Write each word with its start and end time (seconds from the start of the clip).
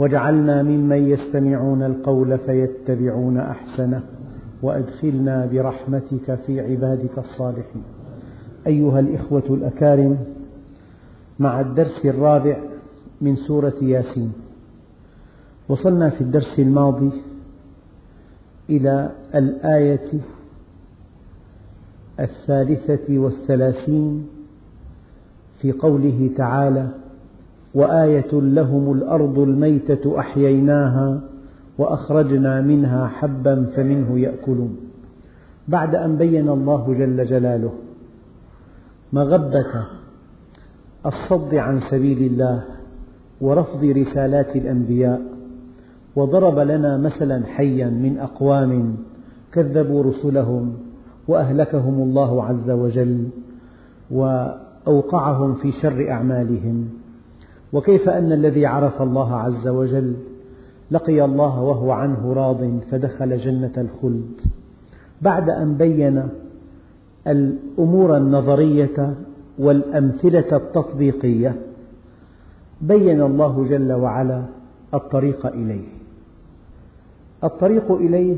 واجعلنا 0.00 0.62
ممن 0.62 1.08
يستمعون 1.08 1.82
القول 1.82 2.38
فيتبعون 2.38 3.36
أحسنه 3.38 4.02
وأدخلنا 4.62 5.46
برحمتك 5.46 6.34
في 6.46 6.60
عبادك 6.60 7.18
الصالحين. 7.18 7.82
أيها 8.66 9.00
الإخوة 9.00 9.42
الأكارم 9.50 10.18
مع 11.38 11.60
الدرس 11.60 12.04
الرابع 12.04 12.56
من 13.20 13.36
سورة 13.36 13.74
ياسين 13.82 14.32
وصلنا 15.68 16.10
في 16.10 16.20
الدرس 16.20 16.58
الماضي 16.58 17.10
إلى 18.70 19.10
الآية 19.34 20.20
الثالثة 22.20 23.18
والثلاثين 23.18 24.26
في 25.60 25.72
قوله 25.72 26.30
تعالى 26.36 26.88
وآية 27.74 28.32
لهم 28.32 28.92
الأرض 28.92 29.38
الميتة 29.38 30.18
أحييناها 30.20 31.20
وأخرجنا 31.78 32.60
منها 32.60 33.06
حبا 33.06 33.66
فمنه 33.76 34.18
يأكلون. 34.18 34.76
بعد 35.68 35.94
أن 35.94 36.16
بين 36.16 36.48
الله 36.48 36.94
جل 36.94 37.26
جلاله 37.26 37.72
مغبة 39.12 39.86
الصد 41.06 41.54
عن 41.54 41.80
سبيل 41.90 42.32
الله 42.32 42.64
ورفض 43.40 43.84
رسالات 43.84 44.56
الأنبياء 44.56 45.22
وضرب 46.16 46.58
لنا 46.58 46.96
مثلا 46.96 47.46
حيا 47.46 47.88
من 47.88 48.18
أقوام 48.18 48.96
كذبوا 49.52 50.02
رسلهم 50.02 50.74
وأهلكهم 51.28 52.02
الله 52.02 52.44
عز 52.44 52.70
وجل 52.70 53.28
وأوقعهم 54.10 55.54
في 55.54 55.72
شر 55.72 56.10
أعمالهم. 56.10 56.88
وكيف 57.72 58.08
أن 58.08 58.32
الذي 58.32 58.66
عرف 58.66 59.02
الله 59.02 59.34
عز 59.34 59.68
وجل 59.68 60.16
لقي 60.90 61.24
الله 61.24 61.62
وهو 61.62 61.92
عنه 61.92 62.32
راض 62.32 62.80
فدخل 62.90 63.38
جنة 63.38 63.72
الخلد. 63.76 64.40
بعد 65.22 65.50
أن 65.50 65.74
بين 65.74 66.28
الأمور 67.26 68.16
النظرية 68.16 69.14
والأمثلة 69.58 70.56
التطبيقية 70.56 71.56
بين 72.80 73.22
الله 73.22 73.66
جل 73.68 73.92
وعلا 73.92 74.42
الطريق 74.94 75.46
إليه. 75.46 75.88
الطريق 77.44 77.92
إليه 77.92 78.36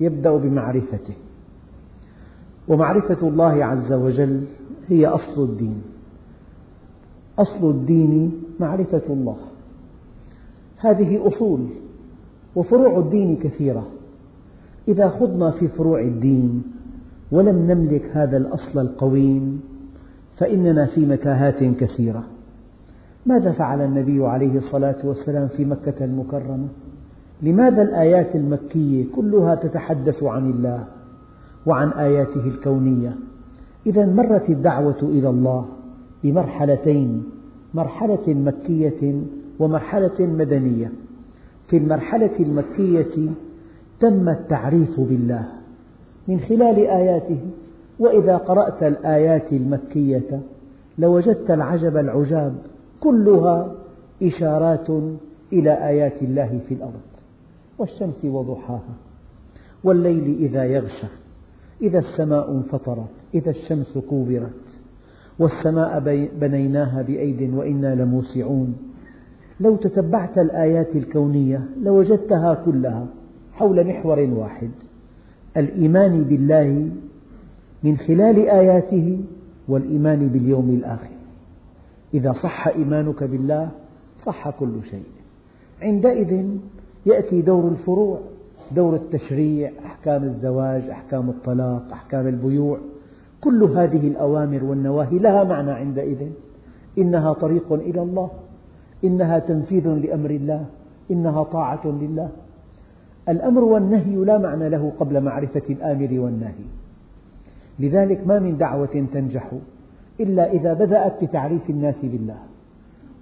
يبدأ 0.00 0.36
بمعرفته. 0.36 1.14
ومعرفة 2.68 3.28
الله 3.28 3.64
عز 3.64 3.92
وجل 3.92 4.44
هي 4.88 5.06
أصل 5.06 5.42
الدين. 5.44 5.82
أصل 7.38 7.70
الدين 7.70 8.42
معرفة 8.60 9.02
الله 9.10 9.36
هذه 10.78 11.28
أصول 11.28 11.66
وفروع 12.56 12.98
الدين 12.98 13.36
كثيرة 13.36 13.86
إذا 14.88 15.08
خضنا 15.08 15.50
في 15.50 15.68
فروع 15.68 16.00
الدين 16.00 16.62
ولم 17.32 17.70
نملك 17.70 18.10
هذا 18.12 18.36
الأصل 18.36 18.80
القويم 18.80 19.60
فإننا 20.36 20.86
في 20.86 21.06
متاهات 21.06 21.64
كثيرة 21.64 22.24
ماذا 23.26 23.52
فعل 23.52 23.80
النبي 23.80 24.26
عليه 24.26 24.56
الصلاة 24.58 24.96
والسلام 25.04 25.48
في 25.48 25.64
مكة 25.64 26.04
المكرمة؟ 26.04 26.68
لماذا 27.42 27.82
الآيات 27.82 28.36
المكية 28.36 29.04
كلها 29.16 29.54
تتحدث 29.54 30.22
عن 30.22 30.50
الله 30.50 30.84
وعن 31.66 31.88
آياته 31.88 32.46
الكونية؟ 32.46 33.12
إذا 33.86 34.06
مرت 34.06 34.50
الدعوة 34.50 34.98
إلى 35.02 35.28
الله 35.28 35.66
بمرحلتين 36.24 37.24
مرحلة 37.74 38.34
مكية 38.34 39.22
ومرحلة 39.58 40.26
مدنية. 40.26 40.92
في 41.68 41.76
المرحلة 41.76 42.40
المكية 42.40 43.30
تم 44.00 44.28
التعريف 44.28 45.00
بالله 45.00 45.48
من 46.28 46.40
خلال 46.40 46.76
آياته 46.76 47.40
وإذا 47.98 48.36
قرأت 48.36 48.82
الآيات 48.82 49.52
المكية 49.52 50.40
لوجدت 50.98 51.50
العجب 51.50 51.96
العجاب 51.96 52.54
كلها 53.00 53.74
إشارات 54.22 54.90
إلى 55.52 55.88
آيات 55.88 56.22
الله 56.22 56.60
في 56.68 56.74
الأرض 56.74 57.00
والشمس 57.78 58.24
وضحاها 58.24 58.94
والليل 59.84 60.36
إذا 60.40 60.64
يغشى 60.64 61.06
إذا 61.82 61.98
السماء 61.98 62.50
انفطرت 62.50 63.10
إذا 63.34 63.50
الشمس 63.50 63.98
كورت. 63.98 64.67
والسماء 65.38 66.28
بنيناها 66.40 67.02
بأيد 67.02 67.54
وإنا 67.54 67.94
لموسعون. 67.94 68.76
لو 69.60 69.76
تتبعت 69.76 70.38
الآيات 70.38 70.96
الكونية 70.96 71.64
لوجدتها 71.82 72.54
كلها 72.54 73.06
حول 73.52 73.86
محور 73.86 74.20
واحد 74.20 74.70
الإيمان 75.56 76.24
بالله 76.24 76.88
من 77.82 77.96
خلال 77.96 78.48
آياته 78.48 79.20
والإيمان 79.68 80.28
باليوم 80.28 80.70
الآخر. 80.70 81.10
إذا 82.14 82.32
صح 82.32 82.68
إيمانك 82.68 83.24
بالله 83.24 83.68
صح 84.24 84.50
كل 84.50 84.84
شيء. 84.90 85.04
عندئذ 85.82 86.46
يأتي 87.06 87.42
دور 87.42 87.68
الفروع 87.68 88.20
دور 88.76 88.94
التشريع 88.94 89.72
أحكام 89.84 90.24
الزواج 90.24 90.82
أحكام 90.88 91.28
الطلاق 91.28 91.82
أحكام 91.92 92.26
البيوع. 92.26 92.78
كل 93.40 93.62
هذه 93.62 94.08
الأوامر 94.08 94.64
والنواهي 94.64 95.18
لها 95.18 95.44
معنى 95.44 95.70
عندئذ. 95.70 96.26
إنها 96.98 97.32
طريق 97.32 97.72
إلى 97.72 98.02
الله. 98.02 98.30
إنها 99.04 99.38
تنفيذ 99.38 99.88
لأمر 99.88 100.30
الله. 100.30 100.64
إنها 101.10 101.42
طاعة 101.42 101.86
لله. 101.86 102.28
الأمر 103.28 103.64
والنهي 103.64 104.16
لا 104.16 104.38
معنى 104.38 104.68
له 104.68 104.92
قبل 105.00 105.20
معرفة 105.20 105.62
الآمر 105.70 106.20
والنهي. 106.20 106.64
لذلك 107.78 108.26
ما 108.26 108.38
من 108.38 108.56
دعوة 108.56 109.06
تنجح 109.12 109.52
إلا 110.20 110.52
إذا 110.52 110.72
بدأت 110.72 111.24
بتعريف 111.24 111.70
الناس 111.70 112.00
بالله. 112.02 112.38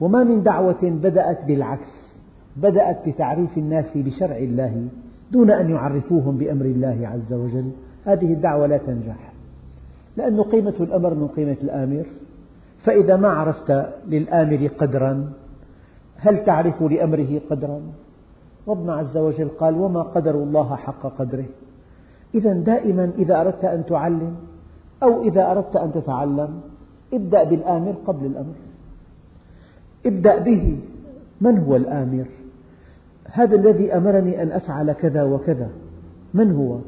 وما 0.01 0.25
من 0.25 0.43
دعوة 0.43 0.83
بدأت 0.83 1.45
بالعكس. 1.45 1.89
بدأت 2.57 3.09
بتعريف 3.09 3.59
الناس 3.59 3.97
بشرع 3.97 4.37
الله 4.37 4.87
دون 5.33 5.51
أن 5.51 5.71
يعرفوهم 5.71 6.37
بأمر 6.37 6.65
الله 6.65 7.09
عز 7.09 7.33
وجل. 7.33 7.71
هذه 8.05 8.33
الدعوة 8.33 8.67
لا 8.67 8.77
تنجح. 8.77 9.36
لأن 10.17 10.43
قيمة 10.43 10.75
الأمر 10.81 11.15
من 11.15 11.29
قيمة 11.29 11.57
الآمر 11.63 12.07
فإذا 12.85 13.17
ما 13.17 13.29
عرفت 13.29 13.87
للآمر 14.09 14.67
قدرا 14.79 15.33
هل 16.17 16.45
تعرف 16.45 16.83
لأمره 16.83 17.41
قدرا؟ 17.51 17.81
ربنا 18.69 18.95
عز 18.95 19.17
وجل 19.17 19.49
قال 19.49 19.75
وما 19.75 20.03
قدر 20.03 20.35
الله 20.35 20.77
حق 20.77 21.07
قدره 21.19 21.45
إذا 22.35 22.53
دائما 22.53 23.11
إذا 23.19 23.41
أردت 23.41 23.65
أن 23.65 23.87
تعلم 23.87 24.37
أو 25.03 25.23
إذا 25.23 25.51
أردت 25.51 25.77
أن 25.77 25.93
تتعلم 25.93 26.61
ابدأ 27.13 27.45
بالآمر 27.45 27.95
قبل 28.07 28.27
الأمر 28.27 28.55
ابدأ 30.07 30.39
به 30.39 30.79
من 31.41 31.59
هو 31.59 31.77
الآمر؟ 31.77 32.27
هذا 33.33 33.57
الذي 33.57 33.97
أمرني 33.97 34.43
أن 34.43 34.53
أفعل 34.53 34.93
كذا 34.93 35.23
وكذا 35.23 35.69
من 36.35 36.53
هو؟ 36.53 36.79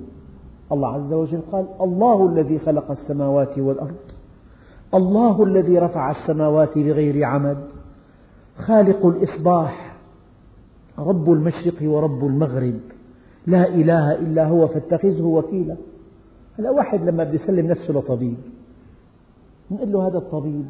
الله 0.73 0.89
عز 0.89 1.13
وجل 1.13 1.41
قال 1.53 1.67
الله 1.81 2.27
الذي 2.27 2.59
خلق 2.59 2.91
السماوات 2.91 3.59
والأرض 3.59 3.95
الله 4.95 5.45
الذي 5.45 5.79
رفع 5.79 6.11
السماوات 6.11 6.79
بغير 6.79 7.25
عمد 7.25 7.59
خالق 8.57 9.07
الإصباح 9.07 9.97
رب 10.99 11.33
المشرق 11.33 11.83
ورب 11.83 12.27
المغرب 12.27 12.81
لا 13.47 13.69
إله 13.69 14.15
إلا 14.15 14.47
هو 14.47 14.69
فاتخذه 14.69 15.23
وكيلا. 15.23 15.77
هلا 16.59 16.71
واحد 16.71 17.03
لما 17.05 17.23
يسلم 17.23 17.67
نفسه 17.67 17.95
لطبيب 17.95 18.37
نقول 19.71 19.93
له 19.93 20.07
هذا 20.07 20.19
الطبيب 20.19 20.67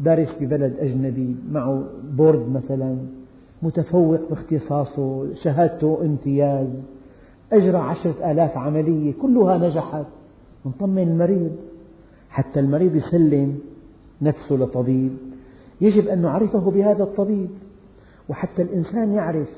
دارس 0.00 0.28
في 0.28 0.46
بلد 0.46 0.76
أجنبي 0.78 1.36
معه 1.50 1.84
بورد 2.16 2.48
مثلا 2.48 2.96
متفوق 3.62 4.20
باختصاصه 4.30 5.34
شهادته 5.34 5.98
امتياز. 6.02 6.68
أجرى 7.56 7.76
عشرة 7.76 8.30
آلاف 8.30 8.56
عملية 8.56 9.14
كلها 9.22 9.58
نجحت. 9.58 10.06
نطمن 10.66 11.02
المريض. 11.02 11.56
حتى 12.30 12.60
المريض 12.60 12.96
يسلم 12.96 13.58
نفسه 14.22 14.54
لطبيب. 14.54 15.10
يجب 15.80 16.08
أن 16.08 16.22
نعرفه 16.22 16.70
بهذا 16.70 17.02
الطبيب. 17.02 17.48
وحتى 18.28 18.62
الإنسان 18.62 19.12
يعرف 19.12 19.48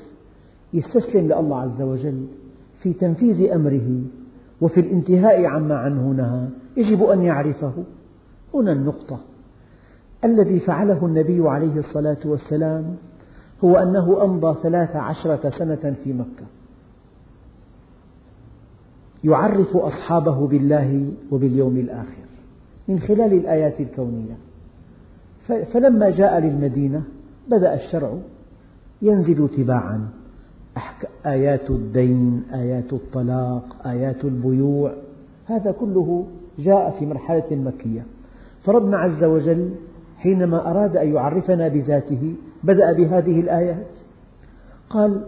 يستسلم 0.73 1.25
لله 1.25 1.59
عز 1.59 1.81
وجل 1.81 2.25
في 2.81 2.93
تنفيذ 2.93 3.51
أمره 3.51 4.01
وفي 4.61 4.79
الانتهاء 4.79 5.45
عما 5.45 5.75
عنه 5.75 6.11
نهى. 6.11 6.47
يجب 6.77 7.03
أن 7.03 7.21
يعرفه. 7.21 7.73
هنا 8.53 8.71
النقطة. 8.71 9.19
الذي 10.23 10.59
فعله 10.59 11.05
النبي 11.05 11.49
عليه 11.49 11.75
الصلاة 11.77 12.17
والسلام 12.25 12.95
هو 13.63 13.75
أنه 13.75 14.23
أمضى 14.23 14.59
ثلاث 14.63 14.95
عشرة 14.95 15.49
سنة 15.49 15.95
في 16.03 16.13
مكة. 16.13 16.56
يعرف 19.27 19.77
أصحابه 19.77 20.47
بالله 20.47 21.11
وباليوم 21.31 21.77
الآخر 21.77 22.27
من 22.87 22.99
خلال 22.99 23.33
الآيات 23.33 23.79
الكونية. 23.79 24.37
فلما 25.73 26.09
جاء 26.09 26.39
للمدينة 26.39 27.03
بدأ 27.47 27.73
الشرع 27.73 28.13
ينزل 29.01 29.49
تباعا. 29.49 30.09
آيات 31.25 31.69
الدين 31.69 32.43
آيات 32.53 32.93
الطلاق 32.93 33.75
آيات 33.85 34.25
البيوع. 34.25 34.93
هذا 35.45 35.71
كله 35.71 36.25
جاء 36.59 36.99
في 36.99 37.05
مرحلة 37.05 37.45
مكية. 37.51 38.05
فربنا 38.63 38.97
عز 38.97 39.23
وجل 39.23 39.71
حينما 40.17 40.71
أراد 40.71 40.97
أن 40.97 41.13
يعرفنا 41.13 41.67
بذاته 41.67 42.35
بدأ 42.63 42.93
بهذه 42.93 43.39
الآيات. 43.39 43.87
قال 44.89 45.21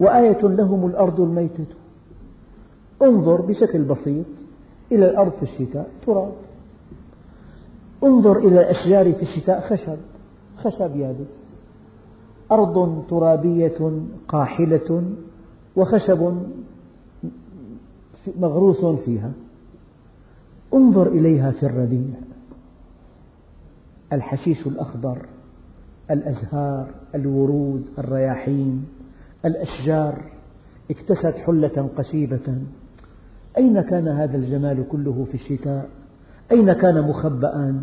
وآية 0.00 0.42
لهم 0.42 0.86
الأرض 0.86 1.20
الميتة. 1.20 1.79
انظر 3.02 3.40
بشكل 3.40 3.82
بسيط 3.82 4.26
إلى 4.92 5.10
الأرض 5.10 5.32
في 5.32 5.42
الشتاء 5.42 5.90
تراب. 6.06 6.32
انظر 8.04 8.38
إلى 8.38 8.60
الأشجار 8.60 9.12
في 9.12 9.22
الشتاء 9.22 9.60
خشب 9.60 9.98
خشب 10.56 10.96
يابس. 10.96 11.50
أرض 12.52 13.04
ترابية 13.08 14.02
قاحلة 14.28 15.04
وخشب 15.76 16.42
مغروس 18.38 18.84
فيها. 19.04 19.32
انظر 20.74 21.08
إليها 21.08 21.50
في 21.50 21.66
الربيع. 21.66 22.14
الحشيش 24.12 24.66
الأخضر 24.66 25.26
الأزهار 26.10 26.94
الورود 27.14 27.86
الرياحين 27.98 28.86
الأشجار 29.44 30.32
اكتست 30.90 31.34
حلة 31.46 31.90
قشيبة. 31.96 32.62
أين 33.56 33.80
كان 33.80 34.08
هذا 34.08 34.36
الجمال 34.36 34.84
كله 34.88 35.26
في 35.30 35.34
الشتاء؟ 35.34 35.88
أين 36.52 36.72
كان 36.72 37.02
مخبأ 37.08 37.82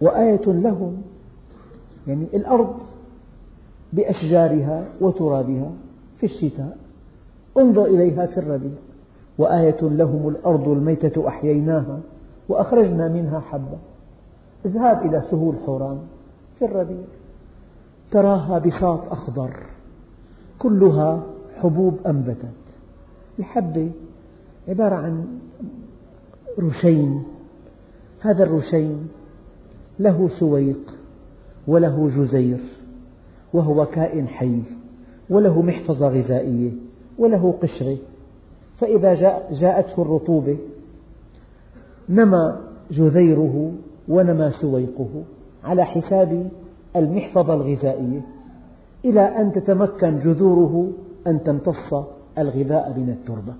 وآية 0.00 0.46
لهم 0.46 1.02
يعني 2.06 2.26
الأرض 2.34 2.74
بأشجارها 3.92 4.84
وترابها 5.00 5.70
في 6.18 6.26
الشتاء. 6.26 6.76
انظر 7.58 7.84
إليها 7.84 8.26
في 8.26 8.38
الربيع. 8.38 8.72
وآية 9.38 9.80
لهم 9.82 10.28
الأرض 10.28 10.68
الميتة 10.68 11.28
أحييناها 11.28 12.00
وأخرجنا 12.48 13.08
منها 13.08 13.40
حبا 13.40 13.78
اذهب 14.66 15.06
إلى 15.06 15.22
سهول 15.30 15.56
حوران 15.66 15.98
في 16.58 16.64
الربيع. 16.64 17.04
تراها 18.10 18.58
بساط 18.58 19.12
أخضر 19.12 19.50
كلها 20.58 21.22
حبوب 21.60 21.98
أنبتت. 22.06 22.46
الحبة 23.38 23.90
عبارة 24.68 24.94
عن 24.94 25.38
رشين 26.58 27.22
هذا 28.20 28.44
الرشين 28.44 29.08
له 29.98 30.28
سويق 30.38 30.94
وله 31.66 32.10
جزير 32.16 32.58
وهو 33.52 33.86
كائن 33.86 34.28
حي 34.28 34.62
وله 35.30 35.62
محفظة 35.62 36.08
غذائية 36.08 36.70
وله 37.18 37.54
قشرة. 37.62 37.96
فإذا 38.78 39.14
جاءته 39.50 40.02
الرطوبة 40.02 40.58
نمى 42.08 42.56
جذيره 42.90 43.72
ونمى 44.08 44.50
سويقه 44.60 45.22
على 45.64 45.84
حساب 45.84 46.50
المحفظة 46.96 47.54
الغذائية. 47.54 48.20
إلى 49.04 49.20
أن 49.20 49.52
تتمكن 49.52 50.18
جذوره 50.18 50.92
أن 51.26 51.42
تمتص 51.42 51.94
الغذاء 52.38 52.94
من 52.98 53.10
التربة. 53.10 53.54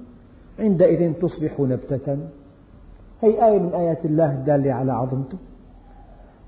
عندئذ 0.63 1.13
تصبح 1.13 1.61
نبتة. 1.61 2.19
هي 3.23 3.47
آية 3.47 3.59
من 3.59 3.75
آيات 3.75 4.05
الله 4.05 4.33
الدالة 4.33 4.73
على 4.73 4.93
عظمته. 4.93 5.39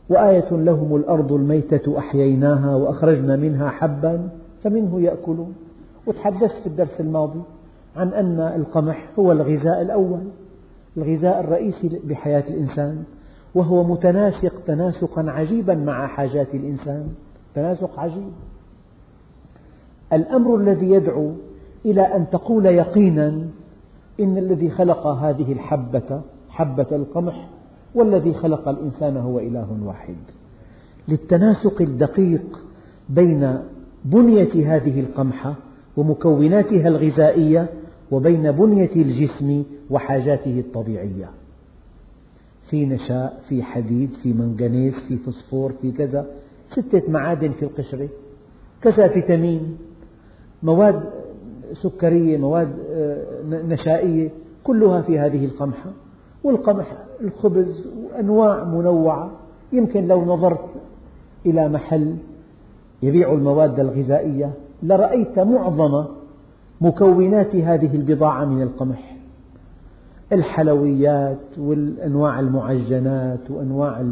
وآية 0.09 0.51
لهم 0.51 0.97
الأرض 0.97 1.33
الميتة 1.33 1.99
أحييناها 1.99 2.75
وأخرجنا 2.75 3.37
منها 3.37 3.69
حبا 3.69 4.29
فمنه 4.63 5.01
يأكلون. 5.01 5.55
وتحدثت 6.07 6.61
في 6.63 6.67
الدرس 6.67 7.01
الماضي 7.01 7.41
عن 7.97 8.09
أن 8.09 8.41
القمح 8.41 9.09
هو 9.19 9.33
الغذاء 9.33 9.83
الأول 9.83 10.21
الغذاء 10.97 11.41
الرئيسي 11.41 12.01
بحياة 12.05 12.45
الإنسان 12.49 13.03
وهو 13.55 13.85
متناسق 13.85 14.65
تناسقا 14.67 15.31
عجيبا 15.31 15.75
مع 15.75 16.07
حاجات 16.07 16.55
الإنسان. 16.55 17.07
تناسق 17.55 18.01
عجيب. 18.01 18.33
الأمر 20.13 20.57
الذي 20.57 20.91
يدعو 20.91 21.31
إلى 21.85 22.03
أن 22.03 22.31
تقول 22.31 22.67
يقينا 22.67 23.47
إن 24.21 24.39
الذي 24.39 24.71
خلق 24.71 25.07
هذه 25.07 25.53
الحبة 25.53 26.23
حبة 26.49 26.87
القمح 26.93 27.49
والذي 27.95 28.35
خلق 28.35 28.69
الإنسان 28.69 29.17
هو 29.17 29.39
إله 29.39 29.79
واحد. 29.85 30.17
للتناسق 31.09 31.83
الدقيق 31.83 32.59
بين 33.09 33.59
بنية 34.05 34.77
هذه 34.77 35.01
القمحة 35.01 35.55
ومكوناتها 35.97 36.89
الغذائية 36.89 37.69
وبين 38.11 38.53
بنية 38.53 38.97
الجسم 38.97 39.65
وحاجاته 39.91 40.61
الطبيعية. 40.61 41.31
في 42.71 42.87
نشاء 42.87 43.43
في 43.49 43.63
حديد 43.63 44.11
في 44.23 44.33
منغنيز 44.33 44.95
في 45.09 45.17
فوسفور 45.17 45.73
في 45.83 45.93
كذا 45.93 46.27
ستة 46.69 47.11
معادن 47.11 47.53
في 47.53 47.63
القشرة 47.63 48.09
كذا 48.83 49.09
فيتامين 49.09 49.77
مواد 50.63 51.03
سكرية 51.75 52.37
مواد 52.37 52.69
آه، 52.91 53.23
نشائية 53.51 54.31
كلها 54.65 55.01
في 55.01 55.19
هذه 55.19 55.45
القمحة. 55.45 55.91
والقمح 56.45 56.93
الخبز 57.21 57.89
أنواع 58.21 58.65
منوعة. 58.65 59.31
يمكن 59.73 60.07
لو 60.09 60.25
نظرت 60.25 60.69
إلى 61.47 61.69
محل 61.69 62.17
يبيع 63.03 63.33
المواد 63.33 63.81
الغذائية 63.81 64.51
لرأيت 64.83 65.39
معظم 65.39 66.05
مكونات 66.81 67.57
هذه 67.57 67.97
البضاعة 67.97 68.45
من 68.45 68.63
القمح. 68.63 69.17
الحلويات 70.33 71.59
والأنواع 71.59 72.41
المعجنات 72.41 73.51
وأنواع 73.51 74.05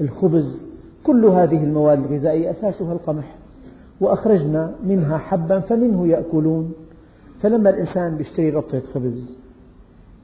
الخبز 0.00 0.70
كل 1.04 1.24
هذه 1.24 1.64
المواد 1.64 1.98
الغذائية 1.98 2.50
أساسها 2.50 2.92
القمح. 2.92 3.36
وأخرجنا 4.00 4.74
منها 4.86 5.18
حبا 5.18 5.60
فمنه 5.60 6.06
يأكلون. 6.06 6.72
فلما 7.42 7.70
الإنسان 7.70 8.20
يشتري 8.20 8.50
ربطة 8.50 8.80
خبز 8.94 9.38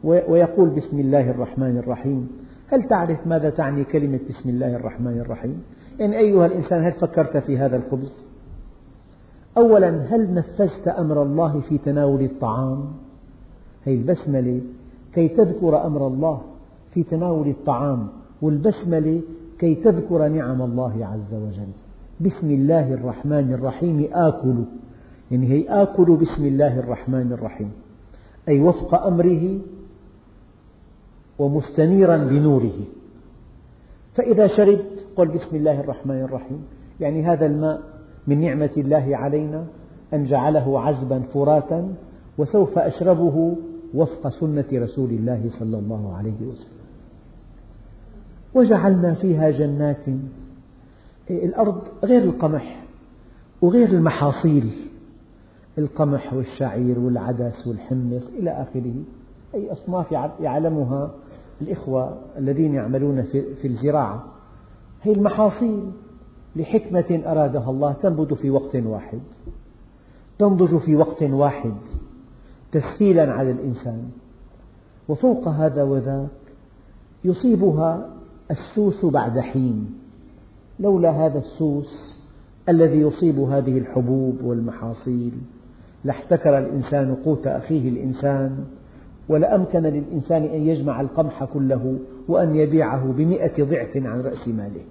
ويقول 0.05 0.69
بسم 0.69 1.01
الله 1.01 1.31
الرحمن 1.31 1.79
الرحيم 1.79 2.29
هل 2.69 2.89
تعرف 2.89 3.27
ماذا 3.27 3.51
تعني 3.51 3.85
كلمة 3.85 4.21
بسم 4.29 4.49
الله 4.49 4.77
الرحمن 4.77 5.19
الرحيم؟ 5.19 5.63
يعني 5.99 6.19
أيها 6.19 6.47
الإنسان 6.47 6.85
هل 6.85 6.93
فكرت 6.93 7.37
في 7.37 7.59
هذا 7.59 7.77
الخبز؟ 7.77 8.13
أولا 9.59 9.89
هل 9.89 10.35
نفذت 10.35 10.89
أمر 10.89 11.23
الله 11.23 11.61
في 11.61 11.79
تناول 11.79 12.23
الطعام؟ 12.25 12.85
هي 13.85 13.95
البسملة 13.95 14.61
كي 15.15 15.29
تذكر 15.29 15.87
أمر 15.87 16.07
الله 16.07 16.41
في 16.95 17.03
تناول 17.03 17.49
الطعام 17.49 18.09
والبسملة 18.43 19.21
كي 19.59 19.75
تذكر 19.75 20.29
نعم 20.29 20.63
الله 20.63 21.07
عز 21.07 21.35
وجل 21.35 21.69
بسم 22.21 22.51
الله 22.51 22.95
الرحمن 22.95 23.53
الرحيم 23.53 24.09
آكل 24.13 24.55
يعني 25.31 25.47
هي 25.49 25.69
آكل 25.69 26.17
بسم 26.17 26.47
الله 26.47 26.79
الرحمن 26.79 27.33
الرحيم. 27.33 27.73
أي 28.49 28.61
وفق 28.61 28.95
أمره 29.07 29.59
ومستنيرا 31.39 32.17
بنوره. 32.17 32.79
فإذا 34.15 34.47
شربت 34.47 35.07
قل 35.17 35.29
بسم 35.29 35.57
الله 35.57 35.81
الرحمن 35.81 36.21
الرحيم. 36.21 36.65
يعني 37.01 37.25
هذا 37.25 37.47
الماء 37.47 37.81
من 38.27 38.41
نعمة 38.41 38.71
الله 38.77 39.17
علينا 39.17 39.65
أن 40.15 40.25
جعله 40.25 40.81
عذبا 40.81 41.23
فراتا 41.35 41.95
وسوف 42.39 42.79
أشربه 42.79 43.57
وفق 43.95 44.29
سنة 44.29 44.65
رسول 44.73 45.11
الله 45.11 45.51
صلى 45.59 45.79
الله 45.79 46.17
عليه 46.17 46.47
وسلم. 46.47 46.77
وجعلنا 48.55 49.15
فيها 49.15 49.51
جنات. 49.51 50.05
الأرض 51.31 51.83
غير 52.05 52.23
القمح 52.23 52.85
وغير 53.63 53.89
المحاصيل. 53.89 54.71
القمح 55.79 56.35
والشعير 56.35 56.99
والعدس 56.99 57.67
والحمص 57.67 58.29
إلى 58.29 58.51
آخره. 58.51 58.95
أي 59.55 59.73
أصناف 59.73 60.13
يعلمها 60.41 61.11
الإخوة 61.61 62.19
الذين 62.39 62.75
يعملون 62.75 63.23
في 63.63 63.69
الزراعة. 63.69 64.25
هي 65.03 65.13
المحاصيل 65.13 65.91
لحكمة 66.57 67.23
أرادها 67.27 67.71
الله 67.71 67.93
تنبت 67.93 68.35
في 68.35 68.51
وقت 68.51 68.77
واحد. 68.77 69.21
تنضج 70.39 70.77
في 70.79 70.97
وقت 70.97 71.23
واحد 71.23 71.75
تسهيلا 72.73 73.33
على 73.33 73.51
الإنسان. 73.51 74.09
وفوق 75.09 75.49
هذا 75.49 75.83
وذاك 75.83 76.29
يصيبها 77.25 78.11
السوس 78.51 79.05
بعد 79.05 79.41
حين. 79.41 79.95
لولا 80.81 81.11
هذا 81.11 81.39
السوس 81.39 82.19
الذي 82.69 83.01
يصيب 83.01 83.39
هذه 83.39 83.79
الحبوب 83.79 84.39
والمحاصيل. 84.45 85.33
لاحتكر 86.07 86.59
الإنسان 86.59 87.15
قوت 87.15 87.47
أخيه 87.47 87.89
الإنسان 87.89 88.65
ولأمكن 89.29 89.83
للإنسان 89.83 90.43
أن 90.43 90.69
يجمع 90.69 91.01
القمح 91.01 91.45
كله 91.45 91.99
وأن 92.29 92.57
يبيعه 92.57 93.13
بمئة 93.13 93.65
ضعف 93.65 93.97
عن 93.97 94.21
رأس 94.21 94.49
ماله. 94.49 94.83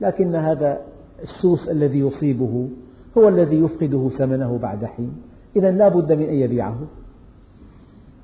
لكن 0.00 0.34
هذا 0.34 0.80
السوس 1.22 1.68
الذي 1.68 1.98
يصيبه 1.98 2.68
هو 3.18 3.28
الذي 3.28 3.56
يفقده 3.56 4.08
ثمنه 4.18 4.58
بعد 4.58 4.84
حين. 4.84 5.12
إذا 5.56 5.70
لا 5.70 5.88
بد 5.88 6.12
من 6.12 6.22
أن 6.22 6.34
يبيعه. 6.34 6.78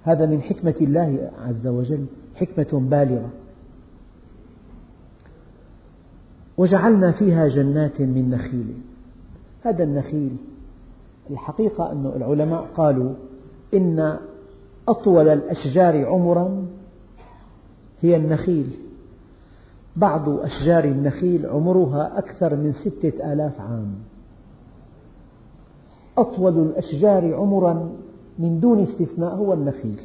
هذا 0.03 0.27
من 0.27 0.43
حكمة 0.43 0.75
الله 0.81 1.31
عز 1.47 1.67
وجل 1.67 2.07
حكمة 2.35 2.81
بالغة. 2.81 3.31
وجعلنا 6.59 7.13
فيها 7.13 7.49
جنات 7.49 8.01
من 8.01 8.31
نخيل. 8.31 8.75
هذا 9.63 9.85
النخيل 9.85 10.37
الحقيقة 11.31 11.93
أن 11.93 12.13
العلماء 12.17 12.67
قالوا 12.77 13.13
إن 13.75 14.17
أطول 14.89 15.29
الأشجار 15.29 16.07
عمرا 16.07 16.67
هي 18.01 18.17
النخيل. 18.17 18.77
بعض 19.97 20.29
أشجار 20.29 20.85
النخيل 20.85 21.47
عمرها 21.47 22.19
أكثر 22.19 22.57
من 22.57 22.73
ستة 22.73 23.33
آلاف 23.33 23.61
عام. 23.61 23.95
أطول 26.19 26.59
الأشجار 26.59 27.35
عمرا 27.35 27.93
من 28.39 28.61
دون 28.61 28.83
استثناء 28.83 29.35
هو 29.35 29.53
النخيل. 29.53 30.01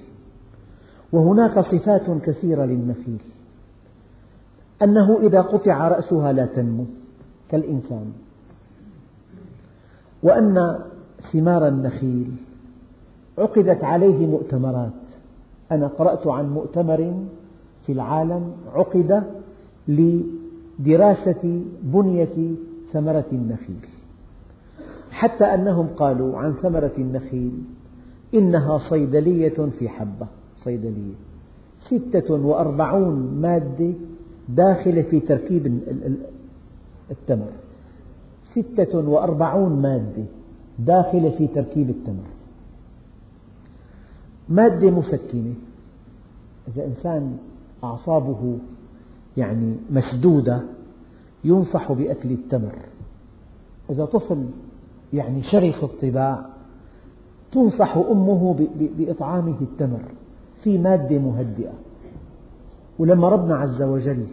وهناك 1.12 1.60
صفات 1.60 2.12
كثيرة 2.22 2.66
للنخيل. 2.66 3.22
أنه 4.82 5.20
إذا 5.20 5.42
قطع 5.42 5.88
رأسها 5.88 6.34
لا 6.34 6.46
تنمو 6.46 6.86
كالإنسان. 7.50 8.14
وأن 10.24 10.80
ثمار 11.34 11.68
النخيل. 11.68 12.32
عقدت 13.38 13.84
عليه 13.84 14.28
مؤتمرات. 14.28 14.92
أنا 15.72 15.88
قرأت 15.88 16.28
عن 16.28 16.50
مؤتمر 16.50 17.14
في 17.86 17.92
العالم 17.92 18.52
عقد 18.74 19.24
لدراسة 19.88 21.62
بنية 21.84 22.56
ثمرة 22.94 23.26
النخيل. 23.32 23.88
حتى 25.12 25.44
أنهم 25.44 25.88
قالوا 25.88 26.38
عن 26.38 26.54
ثمرة 26.54 26.92
النخيل 26.98 27.52
إنها 28.34 28.78
صيدلية 28.78 29.70
في 29.80 29.90
حبة. 29.90 30.28
صيدلية. 30.56 31.14
ستة 31.88 32.34
وأربعون 32.34 33.38
مادة 33.42 33.94
داخلة 34.50 35.02
في 35.02 35.20
تركيب 35.20 35.80
التمر. 37.12 37.52
ستة 38.52 39.10
وأربعون 39.10 39.82
مادة. 39.82 40.41
داخلة 40.86 41.30
في 41.38 41.48
تركيب 41.48 41.90
التمر. 41.90 42.28
مادة 44.50 44.92
مسكنة 44.92 45.54
إذا 46.68 46.86
إنسان 46.86 47.38
أعصابه 47.84 48.58
يعني 49.38 49.76
مسدودة 49.90 50.62
ينصح 51.44 51.92
بأكل 51.92 52.32
التمر. 52.32 52.76
إذا 53.90 54.06
طفل 54.06 54.46
يعني 55.14 55.44
شرس 55.44 55.84
الطباع 55.84 56.46
تنصح 57.52 57.98
أمه 57.98 58.68
بإطعامه 58.98 59.56
التمر. 59.62 60.04
في 60.64 60.78
مادة 60.78 61.18
مهدئة. 61.20 61.74
ولما 63.00 63.30
ربنا 63.30 63.56
عز 63.56 63.82
وجل 63.82 64.26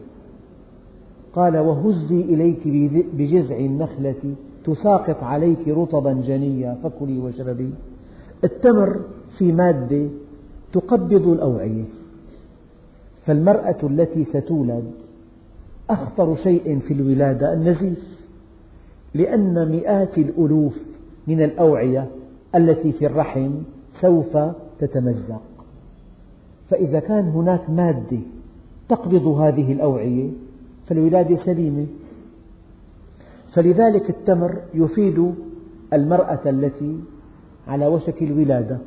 قال 1.32 1.58
وهزي 1.58 2.20
إليك 2.20 2.68
بجذع 3.14 3.56
النخلة 3.56 4.34
تساقط 4.64 5.22
عليك 5.22 5.68
رطبا 5.68 6.12
جنيا 6.12 6.76
فكلي 6.82 7.18
واشربي. 7.18 7.70
التمر 8.44 9.00
في 9.38 9.52
مادة 9.52 10.06
تقبض 10.72 11.28
الأوعية. 11.28 11.84
فالمرأة 13.26 13.78
التي 13.82 14.24
ستولد 14.24 14.84
أخطر 15.90 16.36
شيء 16.36 16.78
في 16.78 16.94
الولادة 16.94 17.52
النزيف 17.52 18.18
لأن 19.14 19.68
مئات 19.72 20.18
الألوف 20.18 20.78
من 21.26 21.42
الأوعية 21.42 22.06
التي 22.54 22.92
في 22.92 23.06
الرحم 23.06 23.50
سوف 24.00 24.38
تتمزق. 24.78 25.42
فإذا 26.70 27.00
كان 27.00 27.28
هناك 27.28 27.70
مادة 27.70 28.18
تقبض 28.88 29.26
هذه 29.26 29.72
الأوعية 29.72 30.30
فالولادة 30.86 31.36
سليمة. 31.44 31.86
فلذلك 33.52 34.10
التمر 34.10 34.56
يفيد 34.74 35.34
المرأة 35.92 36.40
التي 36.46 37.00
على 37.68 37.86
وشك 37.86 38.22
الولادة 38.22 38.78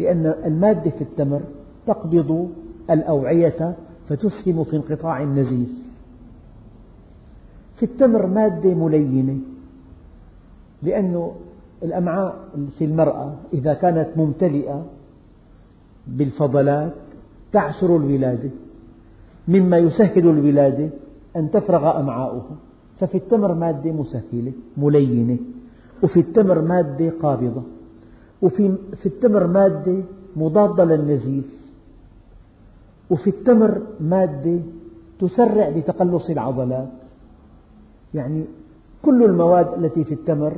لأن 0.00 0.34
المادة 0.44 0.90
في 0.90 1.02
التمر 1.02 1.40
تقبض 1.86 2.50
الأوعية 2.90 3.74
فتسهم 4.08 4.64
في 4.64 4.76
انقطاع 4.76 5.22
النزيف. 5.22 5.68
في 7.76 7.82
التمر 7.82 8.26
مادة 8.26 8.74
ملينة 8.74 9.38
لأن 10.82 11.30
الأمعاء 11.82 12.36
في 12.78 12.84
المرأة 12.84 13.34
إذا 13.52 13.74
كانت 13.74 14.08
ممتلئة 14.16 14.86
بالفضلات 16.06 16.92
تعسر 17.52 17.96
الولادة 17.96 18.50
مما 19.48 19.78
يسهل 19.78 20.28
الولادة 20.28 20.90
أن 21.36 21.50
تفرغ 21.50 22.00
أمعاؤها. 22.00 22.56
ففي 22.98 23.14
التمر 23.14 23.54
مادة 23.54 23.92
مسهلة 23.92 24.52
ملينة. 24.76 25.38
وفي 26.02 26.20
التمر 26.20 26.60
مادة 26.60 27.12
قابضة. 27.22 27.62
وفي 28.42 28.74
في 28.96 29.06
التمر 29.06 29.46
مادة 29.46 30.02
مضادة 30.36 30.84
للنزيف. 30.84 31.44
وفي 33.10 33.30
التمر 33.30 33.82
مادة 34.00 34.58
تسرع 35.20 35.70
بتقلص 35.70 36.30
العضلات. 36.30 36.88
يعني 38.14 38.44
كل 39.02 39.24
المواد 39.24 39.84
التي 39.84 40.04
في 40.04 40.14
التمر 40.14 40.52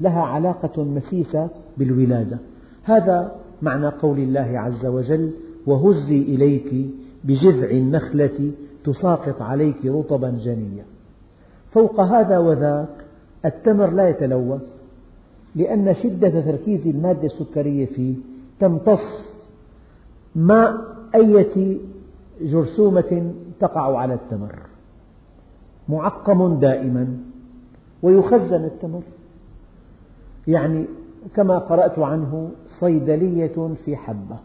لها 0.00 0.22
علاقة 0.22 0.84
مسيسة 0.84 1.48
بالولادة. 1.76 2.38
هذا 2.82 3.36
معنى 3.62 3.86
قول 3.86 4.18
الله 4.18 4.58
عز 4.58 4.86
وجل 4.86 5.30
وهزي 5.66 6.22
إليك 6.22 6.90
بجذع 7.24 7.70
النخلة 7.70 8.50
تساقط 8.84 9.42
عليك 9.42 9.86
رطبا 9.86 10.30
جنيا. 10.30 10.84
فوق 11.72 12.00
هذا 12.00 12.38
وذاك 12.38 13.04
التمر 13.44 13.90
لا 13.90 14.08
يتلوث 14.08 14.82
لأن 15.54 15.94
شدة 15.94 16.40
تركيز 16.40 16.86
المادة 16.86 17.26
السكرية 17.26 17.86
فيه 17.86 18.14
تمتص 18.60 19.00
ماء 20.34 20.74
أية 21.14 21.78
جرثومة 22.40 23.32
تقع 23.60 23.98
على 23.98 24.14
التمر 24.14 24.58
معقم 25.88 26.58
دائما 26.58 27.18
ويخزن 28.02 28.64
التمر. 28.64 29.02
يعني 30.46 30.84
كما 31.34 31.58
قرأت 31.58 31.98
عنه 31.98 32.50
صيدلية 32.80 33.74
في 33.84 33.96
حبة 33.96 34.36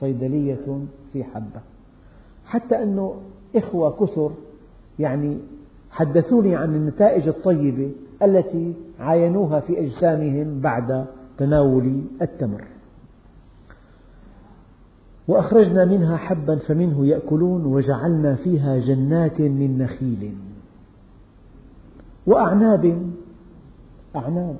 صيدلية 0.00 0.84
في 1.12 1.24
حبة. 1.24 1.60
حتى 2.44 2.82
أنه 2.82 3.14
إخوة 3.56 3.90
كثر 3.90 4.30
يعني 4.98 5.38
حدثوني 5.92 6.56
عن 6.56 6.74
النتائج 6.74 7.28
الطيبة 7.28 7.92
التي 8.22 8.74
عاينوها 9.00 9.60
في 9.60 9.80
أجسامهم 9.80 10.60
بعد 10.60 11.06
تناول 11.38 12.02
التمر. 12.22 12.64
وأخرجنا 15.28 15.84
منها 15.84 16.16
حبا 16.16 16.56
فمنه 16.56 17.06
يأكلون 17.06 17.64
وجعلنا 17.64 18.34
فيها 18.34 18.78
جنات 18.78 19.40
من 19.40 19.78
نخيل 19.78 20.34
وأعناب. 22.26 23.12
أعناب. 24.16 24.56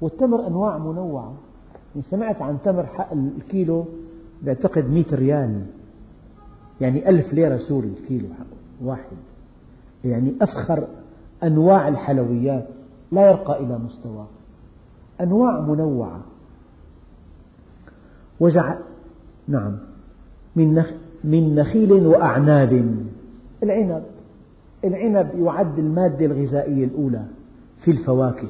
والتمر 0.00 0.46
أنواع 0.46 0.78
منوعة. 0.78 1.34
سمعت 2.10 2.42
عن 2.42 2.58
تمر 2.64 2.88
الكيلو 3.12 3.84
بعتقد 4.42 4.90
مئة 4.90 5.14
ريال. 5.14 5.62
يعني 6.80 7.08
ألف 7.08 7.34
ليرة 7.34 7.56
سوري 7.56 7.88
الكيلو 7.88 8.28
واحد. 8.84 9.16
يعني 10.04 10.34
أفخر 10.42 10.86
أنواع 11.42 11.88
الحلويات 11.88 12.68
لا 13.12 13.30
يرقى 13.30 13.60
إلى 13.60 13.78
مستواه 13.78 14.26
أنواع 15.20 15.60
منوعة. 15.60 16.20
وجعل 18.40 18.78
نعم. 19.48 19.76
من 20.56 20.74
نخ... 20.74 20.90
من 21.24 21.54
نخيل 21.54 22.06
وأعناب. 22.06 22.94
العنب. 23.62 24.02
العنب 24.84 25.28
يعد 25.38 25.78
المادة 25.78 26.26
الغذائية 26.26 26.84
الأولى 26.84 27.24
في 27.84 27.90
الفواكه. 27.90 28.48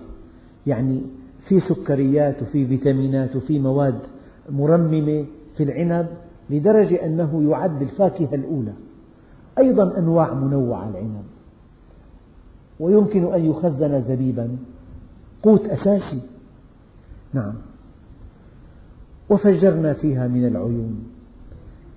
يعني 0.66 1.02
في 1.48 1.60
سكريات 1.60 2.42
وفي 2.42 2.66
فيتامينات 2.66 3.36
وفي 3.36 3.58
مواد 3.58 3.98
مرممة 4.50 5.26
في 5.56 5.62
العنب 5.62 6.06
لدرجة 6.50 7.06
أنه 7.06 7.50
يعد 7.50 7.82
الفاكهة 7.82 8.34
الأولى. 8.34 8.72
أيضا 9.58 9.98
أنواع 9.98 10.34
منوعة 10.34 10.88
العنب. 10.88 11.24
ويمكن 12.80 13.32
أن 13.34 13.44
يخزن 13.44 14.02
زبيبا. 14.02 14.56
قوت 15.42 15.64
أساسي. 15.64 16.22
نعم. 17.32 17.54
وفجرنا 19.30 19.92
فيها 19.92 20.28
من 20.28 20.46
العيون. 20.46 21.04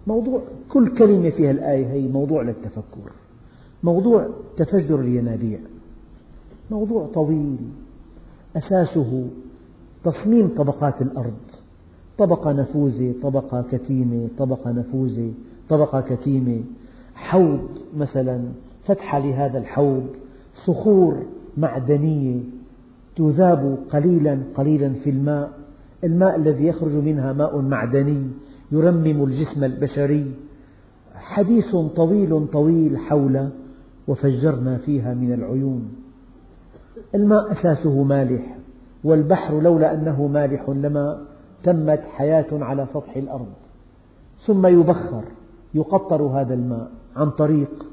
موضوع 0.08 0.42
كل 0.70 0.98
كلمة 0.98 1.30
فيها 1.30 1.52
الآية 1.52 1.88
هي 1.88 2.08
موضوع 2.08 2.42
للتفكر. 2.42 3.12
موضوع 3.84 4.30
تفجر 4.58 5.00
الينابيع. 5.00 5.60
موضوع 6.72 7.08
طويل. 7.08 7.58
أساسه 8.58 9.28
تصميم 10.04 10.48
طبقات 10.48 11.02
الأرض. 11.02 11.38
طبقة 12.18 12.52
نفوذة 12.52 13.14
طبقة 13.24 13.66
كتيمة 13.72 14.28
طبقة 14.38 14.72
نفوذة 14.72 15.34
طبقة 15.70 16.02
كتيمة. 16.02 16.64
حوض 17.16 17.70
مثلا 17.98 18.44
فتحة 18.86 19.20
لهذا 19.20 19.58
الحوض. 19.58 20.08
صخور 20.66 21.24
معدنية 21.58 22.40
تذاب 23.16 23.78
قليلا 23.90 24.40
قليلا 24.56 24.94
في 24.94 25.10
الماء. 25.10 25.52
الماء 26.04 26.36
الذي 26.36 26.68
يخرج 26.68 26.92
منها 26.92 27.34
ماء 27.34 27.62
معدني 27.62 28.30
يرمم 28.72 29.24
الجسم 29.24 29.64
البشري. 29.64 30.32
حديث 31.14 31.76
طويل 31.76 32.48
طويل 32.48 32.98
حول 32.98 33.50
وفجرنا 34.08 34.78
فيها 34.78 35.14
من 35.14 35.34
العيون. 35.34 35.94
الماء 37.16 37.52
أساسه 37.52 38.04
مالح 38.04 38.58
والبحر 39.04 39.62
لولا 39.62 39.94
أنه 39.94 40.28
مالح 40.28 40.70
لما 40.70 41.22
تمت 41.64 42.00
حياة 42.00 42.48
على 42.52 42.86
سطح 42.86 43.18
الأرض. 43.18 43.54
ثم 44.46 44.68
يبخر 44.68 45.24
يقطر 45.74 46.22
هذا 46.22 46.54
الماء 46.54 46.92
عن 47.16 47.30
طريق 47.30 47.91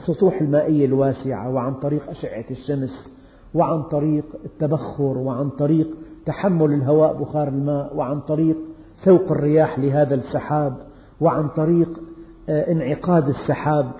السطوح 0.00 0.40
المائية 0.40 0.86
الواسعة 0.86 1.50
وعن 1.50 1.74
طريق 1.74 2.10
أشعة 2.10 2.44
الشمس 2.50 3.12
وعن 3.54 3.82
طريق 3.82 4.24
التبخر 4.44 5.18
وعن 5.18 5.50
طريق 5.50 5.88
تحمل 6.26 6.72
الهواء 6.72 7.12
بخار 7.12 7.48
الماء 7.48 7.96
وعن 7.96 8.20
طريق 8.20 8.56
سوق 9.04 9.32
الرياح 9.32 9.78
لهذا 9.78 10.14
السحاب 10.14 10.76
وعن 11.20 11.48
طريق 11.48 11.88
آه، 12.48 12.72
انعقاد 12.72 13.28
السحاب 13.28 13.90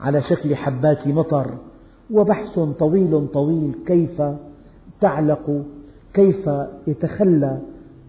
على 0.00 0.22
شكل 0.22 0.56
حبات 0.56 1.08
مطر 1.08 1.54
وبحث 2.10 2.58
طويل 2.58 3.28
طويل 3.32 3.74
كيف 3.86 4.22
تعلق 5.00 5.62
كيف 6.14 6.50
يتخلى 6.86 7.58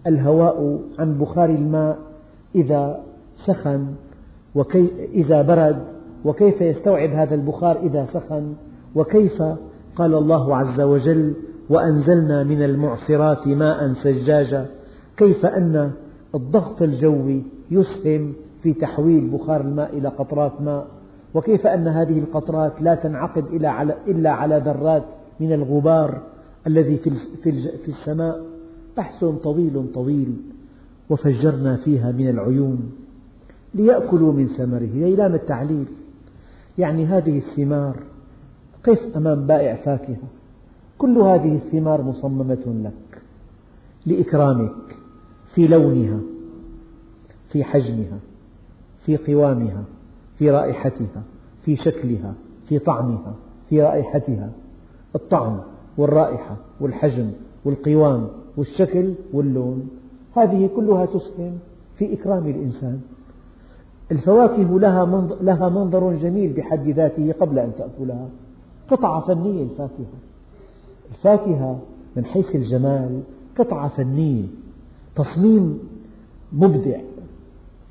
الهواء 0.06 0.80
عن 0.98 1.18
بخار 1.18 1.50
الماء 1.50 1.98
إذا 2.54 3.00
سخن 3.46 3.86
وكي 4.54 4.90
إذا 5.12 5.42
برد 5.42 5.99
وكيف 6.24 6.60
يستوعب 6.60 7.10
هذا 7.10 7.34
البخار 7.34 7.80
إذا 7.82 8.06
سخن؟ 8.12 8.54
وكيف 8.94 9.42
قال 9.96 10.14
الله 10.14 10.56
عز 10.56 10.80
وجل 10.80 11.34
وأنزلنا 11.68 12.42
من 12.44 12.62
المعصرات 12.62 13.46
ماء 13.46 13.92
سجاجا؟ 13.92 14.66
كيف 15.16 15.46
أن 15.46 15.90
الضغط 16.34 16.82
الجوي 16.82 17.42
يسهم 17.70 18.32
في 18.62 18.72
تحويل 18.72 19.30
بخار 19.30 19.60
الماء 19.60 19.98
إلى 19.98 20.08
قطرات 20.08 20.60
ماء؟ 20.60 20.86
وكيف 21.34 21.66
أن 21.66 21.88
هذه 21.88 22.18
القطرات 22.18 22.82
لا 22.82 22.94
تنعقد 22.94 23.44
إلا 24.08 24.30
على 24.30 24.62
ذرات 24.64 25.04
من 25.40 25.52
الغبار 25.52 26.20
الذي 26.66 26.96
في 27.42 27.88
السماء؟ 27.88 28.40
بحث 28.96 29.24
طويل 29.24 29.86
طويل 29.94 30.36
وفجرنا 31.10 31.76
فيها 31.76 32.12
من 32.12 32.28
العيون 32.28 32.92
ليأكلوا 33.74 34.32
من 34.32 34.48
ثمره. 34.48 34.88
هي 34.94 35.16
لام 35.16 35.34
التعليل؟ 35.34 35.86
يعني 36.80 37.06
هذه 37.06 37.38
الثمار 37.38 37.96
قف 38.84 39.16
أمام 39.16 39.46
بائع 39.46 39.74
فاكهة. 39.74 40.28
كل 40.98 41.18
هذه 41.18 41.56
الثمار 41.56 42.02
مصممة 42.02 42.64
لك 42.66 43.22
لإكرامك 44.06 44.96
في 45.54 45.68
لونها 45.68 46.20
في 47.48 47.64
حجمها 47.64 48.18
في 49.06 49.16
قوامها 49.16 49.84
في 50.38 50.50
رائحتها 50.50 51.22
في 51.64 51.76
شكلها 51.76 52.34
في 52.68 52.78
طعمها 52.78 53.34
في 53.68 53.82
رائحتها. 53.82 54.50
الطعم 55.14 55.60
والرائحة 55.98 56.56
والحجم 56.80 57.30
والقوام 57.64 58.28
والشكل 58.56 59.14
واللون 59.32 59.88
هذه 60.36 60.70
كلها 60.76 61.06
تسهم 61.06 61.58
في 61.96 62.14
إكرام 62.14 62.46
الإنسان. 62.46 63.00
الفواكه 64.12 64.80
لها 65.42 65.68
منظر 65.68 66.14
جميل 66.14 66.52
بحد 66.52 66.88
ذاته 66.88 67.34
قبل 67.40 67.58
أن 67.58 67.72
تأكلها. 67.78 68.28
قطعة 68.90 69.20
فنية 69.20 69.62
الفاكهة. 69.62 70.18
الفاكهة 71.10 71.80
من 72.16 72.24
حيث 72.24 72.54
الجمال 72.54 73.20
قطعة 73.58 73.88
فنية. 73.88 74.44
تصميم 75.16 75.78
مبدع. 76.52 77.00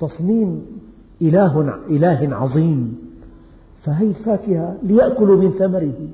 تصميم 0.00 0.66
إله, 1.22 1.74
إله 1.86 2.36
عظيم. 2.36 2.98
فهي 3.84 4.06
الفاكهة 4.06 4.76
ليأكلوا 4.82 5.36
من 5.36 5.50
ثمره. 5.50 6.08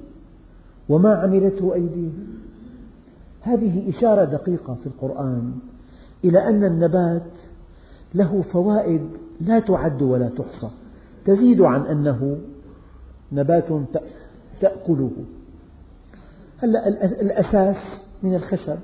وما 0.88 1.14
عملته 1.14 1.74
أيديهم. 1.74 2.26
هذه 3.42 3.90
إشارة 3.90 4.24
دقيقة 4.24 4.74
في 4.74 4.86
القرآن 4.86 5.52
إلى 6.24 6.48
أن 6.48 6.64
النبات 6.64 7.32
له 8.14 8.42
فوائد 8.42 9.08
لا 9.40 9.60
تعد 9.60 10.02
ولا 10.02 10.28
تحصى. 10.28 10.70
تزيد 11.24 11.60
عن 11.60 11.80
أنه 11.80 12.38
نبات 13.32 13.68
تأكله. 14.60 15.10
هلا 16.58 16.88
الأساس 17.20 17.76
من 18.22 18.34
الخشب. 18.34 18.78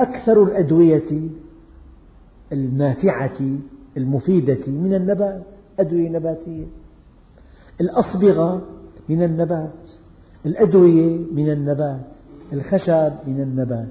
أكثر 0.00 0.42
الأدوية 0.42 1.28
النافعة 2.52 3.40
المفيدة 3.96 4.66
من 4.66 4.94
النبات 4.94 5.42
أدوية 5.78 6.08
نباتية. 6.08 6.64
الأصبغة 7.80 8.62
من 9.08 9.22
النبات. 9.22 9.90
الأدوية 10.46 11.18
من 11.32 11.52
النبات. 11.52 12.06
الخشب 12.52 13.12
من 13.26 13.40
النبات. 13.40 13.88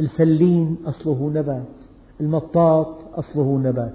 الفلين 0.00 0.76
أصله 0.86 1.30
نبات. 1.34 1.66
المطاط 2.20 2.99
أصله 3.14 3.58
نبات. 3.58 3.92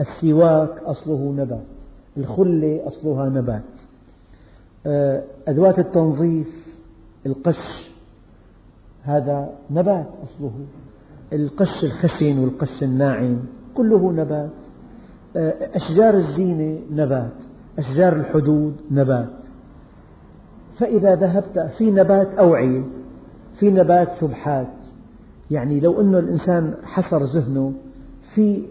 السواك 0.00 0.82
أصله 0.84 1.34
نبات. 1.36 1.66
الخلة 2.16 2.80
أصلها 2.86 3.28
نبات. 3.28 3.62
آه، 4.86 5.22
أدوات 5.48 5.78
التنظيف 5.78 6.48
القش 7.26 7.90
هذا 9.02 9.50
نبات 9.70 10.06
أصله. 10.24 10.52
القش 11.32 11.84
الخشن 11.84 12.38
والقش 12.38 12.82
الناعم 12.82 13.38
كله 13.74 14.12
نبات. 14.12 14.50
آه، 15.36 15.54
أشجار 15.74 16.14
الزينة 16.14 16.80
نبات. 16.90 17.32
أشجار 17.78 18.12
الحدود 18.12 18.76
نبات. 18.90 19.40
فإذا 20.78 21.14
ذهبت 21.14 21.58
في 21.78 21.90
نبات 21.90 22.34
أوعية 22.34 22.82
في 23.58 23.70
نبات 23.70 24.08
سبحات. 24.20 24.66
يعني 25.50 25.80
لو 25.80 26.00
أن 26.00 26.14
الإنسان 26.14 26.74
حصر 26.84 27.24
ذهنه 27.24 27.72
في 28.34 28.62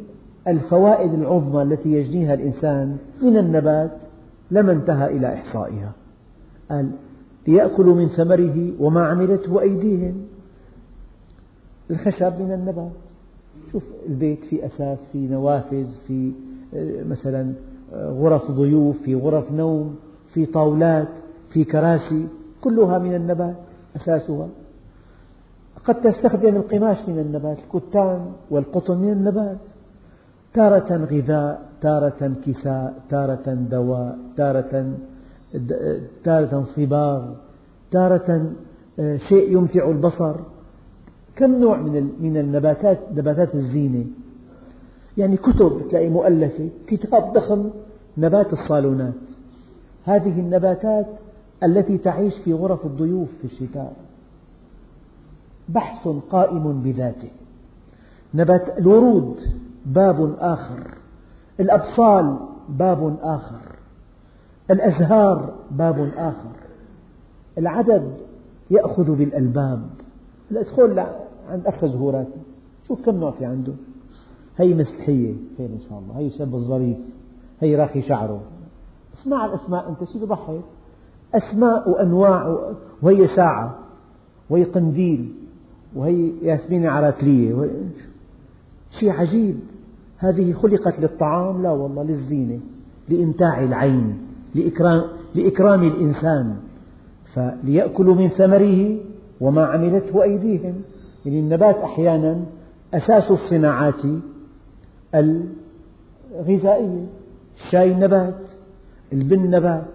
الفوائد 0.47 1.13
العظمى 1.13 1.61
التي 1.61 1.89
يجنيها 1.89 2.33
الإنسان 2.33 2.97
من 3.21 3.37
النبات 3.37 3.91
لما 4.51 4.71
انتهى 4.71 5.17
إلى 5.17 5.33
إحصائها. 5.33 5.91
قال 6.71 6.91
ليأكلوا 7.47 7.95
من 7.95 8.07
ثمره 8.07 8.71
وما 8.79 9.05
عملته 9.05 9.61
أيديهم. 9.61 10.13
الخشب 11.91 12.41
من 12.41 12.51
النبات. 12.51 12.91
شوف 13.71 13.83
البيت 14.09 14.43
في 14.43 14.65
أساس 14.65 14.99
في 15.11 15.27
نوافذ 15.27 15.87
في 16.07 16.31
آه، 16.73 17.03
مثلا 17.03 17.53
آه، 17.93 18.09
غرف 18.09 18.51
ضيوف 18.51 18.97
في 18.97 19.15
غرف 19.15 19.51
نوم 19.51 19.95
في 20.33 20.45
طاولات 20.45 21.07
في 21.49 21.63
كراسي 21.63 22.27
كلها 22.61 22.97
من 22.97 23.15
النبات 23.15 23.55
أساسها. 23.95 24.47
قد 25.89 26.01
تستخدم 26.01 26.55
القماش 26.55 26.97
من 27.07 27.19
النبات 27.19 27.57
الكتان 27.59 28.31
والقطن 28.51 28.97
من 28.97 29.11
النبات. 29.11 29.57
تارة 30.53 31.05
غذاء 31.11 31.69
تارة 31.81 32.33
كساء 32.45 32.93
تارة 33.09 33.53
دواء 33.53 34.17
تارة 34.37 34.93
تارة 36.23 36.63
صباغ 36.75 37.21
تارة 37.91 38.51
آه، 38.99 39.17
شيء 39.17 39.51
يمتع 39.53 39.89
البصر. 39.89 40.35
كم 41.35 41.59
نوع 41.59 41.77
من 41.77 42.09
من 42.19 42.37
النباتات 42.37 42.99
نباتات 43.15 43.55
الزينة؟ 43.55 44.05
يعني 45.17 45.37
كتب 45.37 45.81
تلاقي 45.89 46.09
مؤلفة 46.09 46.69
كتاب 46.87 47.33
ضخم 47.33 47.69
نبات 48.17 48.53
الصالونات. 48.53 49.13
هذه 50.03 50.39
النباتات 50.39 51.07
التي 51.63 51.97
تعيش 51.97 52.33
في 52.37 52.53
غرف 52.53 52.85
الضيوف 52.85 53.29
في 53.41 53.45
الشتاء. 53.45 54.08
بحث 55.69 56.07
قائم 56.07 56.81
بذاته. 56.81 57.29
نبات 58.33 58.77
الورود 58.77 59.35
باب 59.85 60.35
آخر. 60.39 60.79
الأبصال 61.59 62.37
باب 62.69 63.17
آخر. 63.21 63.61
الأزهار 64.71 65.53
باب 65.71 66.11
آخر. 66.17 66.51
العدد 67.57 68.17
يأخذ 68.71 69.15
بالألباب. 69.15 69.81
ادخل 70.51 70.99
عند 71.49 71.67
أخ 71.67 71.85
زهوراتي 71.85 72.39
شوف 72.87 73.05
كم 73.05 73.15
نوع 73.15 73.31
في 73.31 73.45
عنده. 73.45 73.73
هي 74.57 74.73
مسحية 74.73 75.33
خير 75.57 75.69
إن 75.69 75.79
شاء 75.89 75.99
الله. 75.99 76.17
هي 76.17 76.29
شاب 76.29 76.55
ظريف 76.55 76.97
هي 77.61 77.75
راخي 77.75 78.01
شعره. 78.01 78.41
اسمع 79.13 79.45
الأسماء 79.45 79.89
أنت 79.89 80.09
شو 80.09 80.19
تضحك 80.19 80.61
أسماء 81.33 81.89
وأنواع 81.89 82.59
وهي 83.01 83.27
ساعة 83.35 83.75
وهي 84.49 84.63
قنديل. 84.63 85.33
وهي 85.95 86.31
ياسمينة 86.41 86.89
عراتلية 86.89 87.69
شيء 88.99 89.09
عجيب. 89.09 89.59
هذه 90.17 90.53
خلقت 90.53 90.99
للطعام؟ 90.99 91.63
لا 91.63 91.71
والله 91.71 92.03
للزينة 92.03 92.59
لإمتاع 93.09 93.63
العين 93.63 94.17
لإكرام, 94.55 95.03
لإكرام 95.35 95.83
الإنسان. 95.83 96.55
فليأكلوا 97.33 98.15
من 98.15 98.27
ثمره 98.27 98.97
وما 99.41 99.65
عملته 99.65 100.23
أيديهم. 100.23 100.73
يعني 101.25 101.39
النبات 101.39 101.75
أحيانا 101.75 102.41
أساس 102.93 103.31
الصناعات 103.31 104.01
الغذائية. 105.15 107.05
الشاي 107.65 107.93
نبات 107.93 108.39
البن 109.13 109.51
نبات 109.51 109.85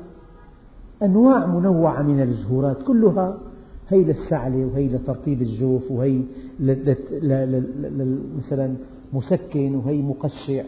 أنواع 1.03 1.47
منوعة 1.47 2.03
من 2.03 2.21
الزهورات 2.21 2.77
كلها 2.87 3.39
هي 3.89 4.05
للسعلة 4.05 4.71
وهي 4.73 4.89
لترطيب 4.89 5.43
الجوف 5.43 5.91
وهي 5.91 6.21
مثلا 8.39 8.75
مسكن 9.13 9.75
وهي 9.75 10.03
مقشع. 10.03 10.63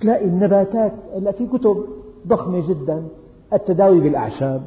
تلاقي 0.00 0.24
النباتات 0.24 0.92
في 1.38 1.46
كتب 1.46 1.84
ضخمة 2.26 2.68
جدا 2.68 3.02
التداوي 3.52 4.00
بالأعشاب. 4.00 4.62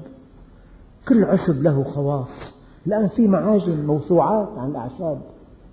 كل 1.08 1.24
عشب 1.24 1.64
له 1.64 1.84
خواص. 1.84 2.30
الآن 2.88 3.08
في 3.08 3.28
معاجم 3.28 3.86
موسوعات 3.86 4.50
عن 4.58 4.72
الأعشاب. 4.72 5.22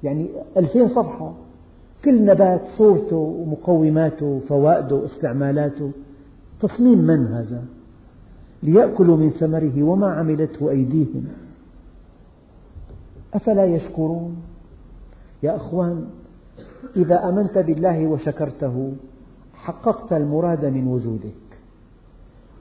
يعني 0.02 0.28
ألفين 0.56 0.88
صفحة. 0.88 1.34
كل 2.04 2.24
نبات 2.24 2.60
صورته 2.78 3.16
ومقوماته 3.16 4.26
وفوائده 4.26 4.96
واستعمالاته. 4.96 5.90
تصميم 6.60 6.98
من 6.98 7.26
هذا 7.26 7.64
ليأكلوا 8.62 9.16
من 9.16 9.30
ثمره 9.30 9.82
وما 9.82 10.06
عملته 10.06 10.70
أيديهم. 10.70 11.24
أفلا 13.36 13.64
يشكرون؟ 13.64 14.36
يا 15.42 15.56
أخوان 15.56 16.06
إذا 16.96 17.28
آمنت 17.28 17.58
بالله 17.58 18.06
وشكرته 18.06 18.92
حققت 19.54 20.12
المراد 20.12 20.64
من 20.64 20.86
وجودك. 20.88 21.34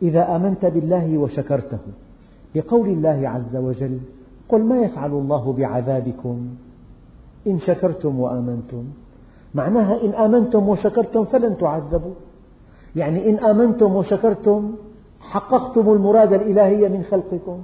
إذا 0.02 0.36
آمنت 0.36 0.66
بالله 0.66 1.18
وشكرته 1.18 1.80
لقول 2.56 2.90
الله 2.90 3.30
عز 3.30 3.56
وجل 3.56 4.00
قل 4.50 4.64
ما 4.64 4.78
يفعل 4.80 5.12
الله 5.12 5.54
بعذابكم؟ 5.54 6.48
إن 7.48 7.60
شكرتم 7.60 8.20
وآمنتم. 8.20 8.84
معناها 9.56 10.04
إن 10.04 10.10
آمنتم 10.10 10.70
وشكرتم 10.70 11.26
فلن 11.26 11.58
تعذبوا. 11.58 12.14
يعني 12.96 13.30
إن 13.30 13.36
آمنتم 13.40 13.96
وشكرتم 13.96 14.76
حققتم 15.20 15.92
المراد 15.92 16.34
الإلهي 16.34 16.90
من 16.90 17.04
خلقكم. 17.04 17.60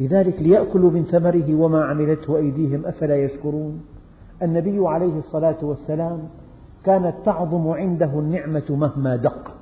لذلك 0.00 0.42
ليأكلوا 0.42 0.90
من 0.90 1.04
ثمره 1.04 1.54
وما 1.54 1.84
عملته 1.84 2.36
أيديهم 2.36 2.86
أفلا 2.86 3.16
يشكرون. 3.16 3.80
النبي 4.42 4.88
عليه 4.88 5.18
الصلاة 5.18 5.56
والسلام 5.62 6.28
كانت 6.84 7.14
تعظم 7.24 7.68
عنده 7.68 8.18
النعمة 8.18 8.64
مهما 8.70 9.16
دقت 9.16 9.54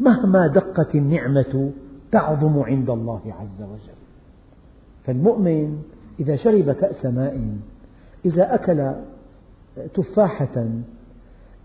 مهما 0.00 0.46
دقت 0.46 0.94
النعمة 0.94 1.72
تعظم 2.12 2.58
عند 2.58 2.90
الله 2.90 3.20
عز 3.40 3.62
وجل. 3.62 3.96
فالمؤمن 5.04 5.78
إذا 6.20 6.36
شرب 6.36 6.70
كأس 6.70 7.06
ماء 7.06 7.56
إذا 8.24 8.54
أكل 8.54 8.92
تفاحة 9.94 10.66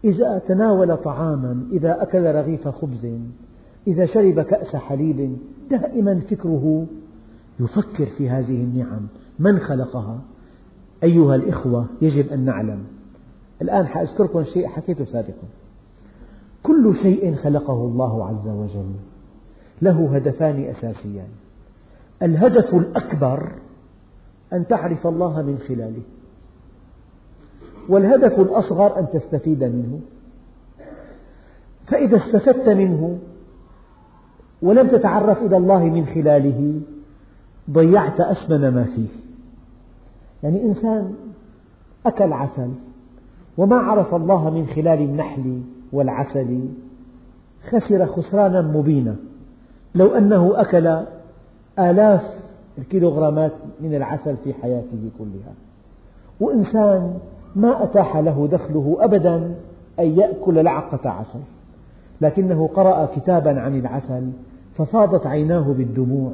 إذا 0.04 0.42
تناول 0.48 0.98
طعاما 0.98 1.68
إذا 1.72 2.04
أكل 2.04 2.36
رغيف 2.36 2.68
خبز 2.68 3.08
إذا 3.88 4.06
شرب 4.06 4.42
كأس 4.42 4.76
حليب 4.76 5.38
دائما 5.70 6.20
فكره 6.20 6.86
يفكر 7.62 8.06
في 8.06 8.30
هذه 8.30 8.64
النعم. 8.64 9.08
من 9.40 9.60
خلقها؟ 9.60 10.22
أيها 11.04 11.36
الإخوة 11.36 11.86
يجب 12.02 12.30
أن 12.30 12.46
نعلم. 12.46 12.84
الآن 13.62 13.88
سأذكركم 13.94 14.44
شيء 14.44 14.68
حكيته 14.68 15.06
سابقا. 15.06 15.48
كل 16.64 16.96
شيء 17.02 17.36
خلقه 17.36 17.74
الله 17.74 18.28
عز 18.28 18.48
وجل. 18.48 18.92
له 19.82 20.16
هدفان 20.16 20.64
أساسيان. 20.64 21.28
الهدف 22.22 22.76
الأكبر 22.76 23.52
أن 24.54 24.68
تعرف 24.68 25.08
الله 25.08 25.42
من 25.42 25.60
خلاله. 25.68 26.02
والهدف 27.90 28.40
الأصغر 28.40 29.00
أن 29.00 29.10
تستفيد 29.10 29.64
منه. 29.64 30.00
فإذا 31.88 32.18
استفدت 32.18 32.70
منه 32.70 33.20
ولم 34.62 34.88
تتعرف 34.88 35.38
إلى 35.38 35.58
الله 35.58 35.84
من 35.84 36.06
خلاله 36.06 36.82
ضيعت 37.70 38.20
أثمن 38.20 38.70
ما 38.70 38.84
فيه. 38.84 39.08
يعني 40.44 40.64
إنسان 40.64 41.14
أكل 42.06 42.34
عسل 42.34 42.70
وما 43.58 43.76
عرف 43.76 44.16
الله 44.16 44.50
من 44.50 44.68
خلال 44.68 45.02
النحل 45.02 45.62
والعسل 45.94 46.60
خسر 47.70 48.06
خسرانا 48.06 48.62
مبينا. 48.62 49.16
لو 49.96 50.08
أنه 50.16 50.62
أكل 50.62 51.06
آلاف 51.80 52.22
الكيلوغرامات 52.78 53.52
من 53.82 53.96
العسل 53.96 54.38
في 54.38 54.54
حياته 54.54 55.10
كلها. 55.20 55.54
وإنسان 56.40 57.18
ما 57.56 57.84
أتاح 57.84 58.18
له 58.18 58.48
دخله 58.52 58.98
أبدا 59.00 59.56
أن 60.00 60.20
يأكل 60.20 60.64
لعقة 60.64 61.10
عسل. 61.10 61.40
لكنه 62.22 62.68
قرأ 62.68 63.06
كتابا 63.06 63.60
عن 63.60 63.80
العسل 63.80 64.32
ففاضت 64.76 65.28
عيناه 65.28 65.74
بالدموع. 65.74 66.32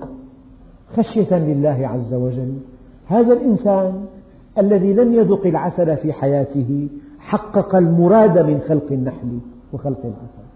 خشية 0.96 1.38
لله 1.38 1.88
عز 1.88 2.14
وجل. 2.14 2.58
هذا 3.08 3.34
الإنسان 3.34 4.06
الذي 4.58 4.94
لم 4.94 5.14
يذق 5.14 5.48
العسل 5.48 5.98
في 5.98 6.14
حياته 6.14 6.90
حقق 7.20 7.76
المراد 7.76 8.40
من 8.40 8.60
خلق 8.68 8.92
النحل 8.92 9.40
وخلق 9.74 10.00
العسل. 10.06 10.48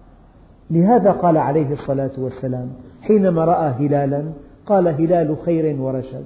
لهذا 0.71 1.11
قال 1.11 1.37
عليه 1.37 1.71
الصلاة 1.71 2.11
والسلام 2.17 2.69
حينما 3.01 3.45
رأى 3.45 3.69
هلالا 3.69 4.23
قال 4.65 4.87
هلال 4.87 5.37
خير 5.45 5.81
ورشد. 5.81 6.25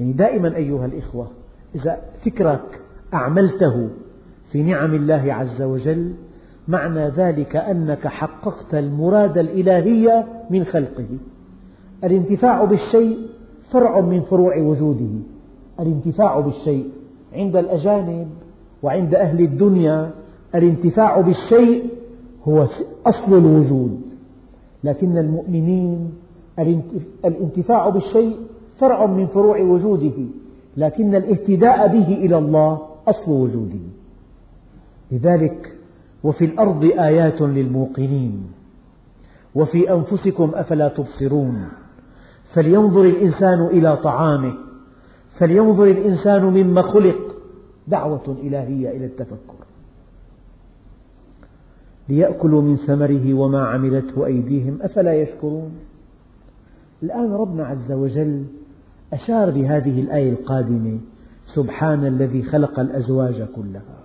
يعني 0.00 0.12
دائما 0.12 0.56
أيها 0.56 0.86
الإخوة 0.86 1.26
إذا 1.74 1.98
فكرك 2.24 2.80
أعملته 3.14 3.88
في 4.50 4.62
نعم 4.62 4.94
الله 4.94 5.34
عز 5.34 5.62
وجل 5.62 6.14
معنى 6.68 7.08
ذلك 7.08 7.56
أنك 7.56 8.06
حققت 8.06 8.74
المراد 8.74 9.38
الإلهي 9.38 10.24
من 10.50 10.64
خلقه. 10.64 11.08
الانتفاع 12.04 12.64
بالشيء 12.64 13.18
فرع 13.70 14.00
من 14.00 14.20
فروع 14.20 14.56
وجوده. 14.58 15.10
الانتفاع 15.80 16.40
بالشيء 16.40 16.88
عند 17.32 17.56
الأجانب 17.56 18.28
وعند 18.82 19.14
أهل 19.14 19.40
الدنيا 19.40 20.10
الانتفاع 20.54 21.20
بالشيء 21.20 21.84
هو 22.48 22.66
أصل 23.06 23.34
الوجود. 23.38 24.00
لكن 24.84 25.18
المؤمنين 25.18 26.10
الانتفاع 27.24 27.88
بالشيء 27.88 28.36
فرع 28.78 29.06
من 29.06 29.26
فروع 29.26 29.60
وجوده. 29.60 30.26
لكن 30.76 31.14
الاهتداء 31.14 31.88
به 31.88 32.08
إلى 32.08 32.38
الله 32.38 32.78
أصل 33.08 33.30
وجوده. 33.30 33.84
لذلك 35.12 35.72
وفي 36.24 36.44
الأرض 36.44 36.84
آيات 36.84 37.40
للموقنين. 37.40 38.42
وفي 39.54 39.92
أنفسكم 39.94 40.50
أفلا 40.54 40.88
تبصرون. 40.88 41.68
فلينظر 42.54 43.02
الإنسان 43.02 43.66
إلى 43.66 43.96
طعامه 43.96 44.54
فلينظر 45.38 45.84
الإنسان 45.84 46.44
مما 46.44 46.82
خلق 46.82 47.36
دعوة 47.88 48.36
إلهية 48.42 48.90
إلى 48.90 49.04
التفكر. 49.06 49.54
ليأكلوا 52.08 52.62
من 52.62 52.76
ثمره 52.76 53.34
وما 53.34 53.64
عملته 53.66 54.26
أيديهم 54.26 54.78
أفلا 54.82 55.14
يشكرون؟ 55.14 55.72
الآن 57.02 57.32
ربنا 57.32 57.66
عز 57.66 57.92
وجل 57.92 58.44
أشار 59.12 59.50
بهذه 59.50 60.00
الآية 60.00 60.32
القادمة 60.32 60.98
سبحان 61.54 62.06
الذي 62.06 62.42
خلق 62.42 62.80
الأزواج 62.80 63.42
كلها. 63.56 63.98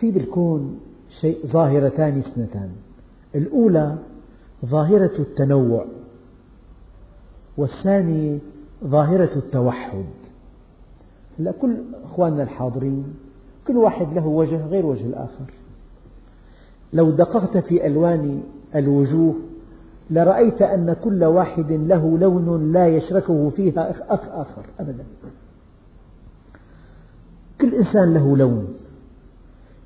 في 0.00 0.10
بالكون 0.10 0.80
شيء 1.20 1.46
ظاهرتان 1.46 2.18
اثنتان. 2.18 2.70
الأولى 3.34 3.96
ظاهرة 4.66 5.18
التنوع. 5.18 5.86
والثانية 7.58 8.38
ظاهرة 8.84 9.30
التوحد. 9.36 10.04
هلا 11.38 11.52
كل 11.52 11.76
أخواننا 12.04 12.42
الحاضرين 12.42 13.14
كل 13.66 13.76
واحد 13.76 14.12
له 14.14 14.26
وجه 14.26 14.66
غير 14.66 14.86
وجه 14.86 15.06
الآخر. 15.06 15.52
لو 16.92 17.10
دققت 17.10 17.56
في 17.56 17.86
ألوان 17.86 18.42
الوجوه 18.74 19.34
لرأيت 20.10 20.62
أن 20.62 20.96
كل 21.04 21.24
واحد 21.24 21.72
له 21.72 22.18
لون 22.18 22.72
لا 22.72 22.88
يشركه 22.88 23.50
فيها 23.50 23.90
أخ 24.14 24.22
آخر 24.30 24.66
أبدا. 24.80 25.04
كل 27.60 27.74
إنسان 27.74 28.14
له 28.14 28.36
لون. 28.36 28.68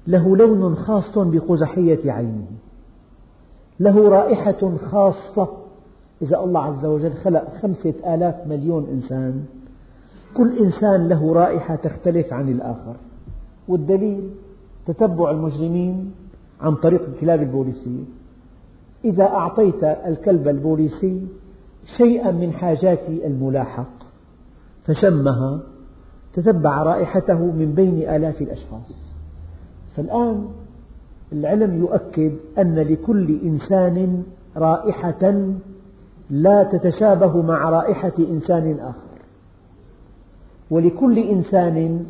له 0.07 0.37
لون 0.37 0.75
خاص 0.75 1.19
بقزحية 1.19 2.13
عينه. 2.13 2.47
له 3.81 4.09
رائحة 4.09 4.77
خاصة 4.77 5.62
إذا 6.23 6.39
الله 6.39 6.61
عز 6.61 6.85
وجل 6.85 7.13
خلق 7.13 7.45
خمسة 7.63 8.15
آلاف 8.15 8.47
مليون 8.47 8.87
إنسان 8.93 9.45
كل 10.37 10.59
إنسان 10.59 11.09
له 11.09 11.33
رائحة 11.33 11.75
تختلف 11.77 12.33
عن 12.33 12.49
الآخر. 12.49 12.97
والدليل 13.69 14.31
تتبع 14.87 15.31
المجرمين 15.31 16.13
عن 16.61 16.75
طريق 16.75 17.03
الكلاب 17.09 17.43
البوليسية. 17.43 18.05
إذا 19.05 19.25
أعطيت 19.25 19.85
الكلب 19.85 20.49
البوليسي 20.49 21.27
شيئا 21.97 22.31
من 22.31 22.53
حاجات 22.53 23.09
الملاحق 23.09 23.93
فشمها 24.85 25.61
تتبع 26.35 26.83
رائحته 26.83 27.39
من 27.39 27.73
بين 27.75 28.09
آلاف 28.09 28.43
الأشخاص. 28.43 29.13
فالآن 29.97 30.49
العلم 31.33 31.79
يؤكد 31.81 32.33
أن 32.59 32.75
لكل 32.75 33.39
إنسان 33.45 34.23
رائحة 34.57 35.53
لا 36.33 36.63
تتشابه 36.63 37.43
مع 37.43 37.71
رائحة 37.71 38.13
إنسان 38.19 38.79
آخر. 38.81 39.13
ولكل 40.71 41.19
إنسان 41.19 42.07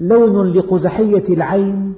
لون 0.00 0.52
لقزحية 0.52 1.34
العين 1.34 1.94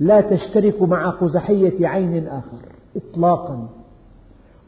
لا 0.00 0.20
تشترك 0.20 0.82
مع 0.82 1.10
قزحية 1.10 1.86
عين 1.86 2.26
آخر 2.26 2.58
إطلاقا. 2.96 3.68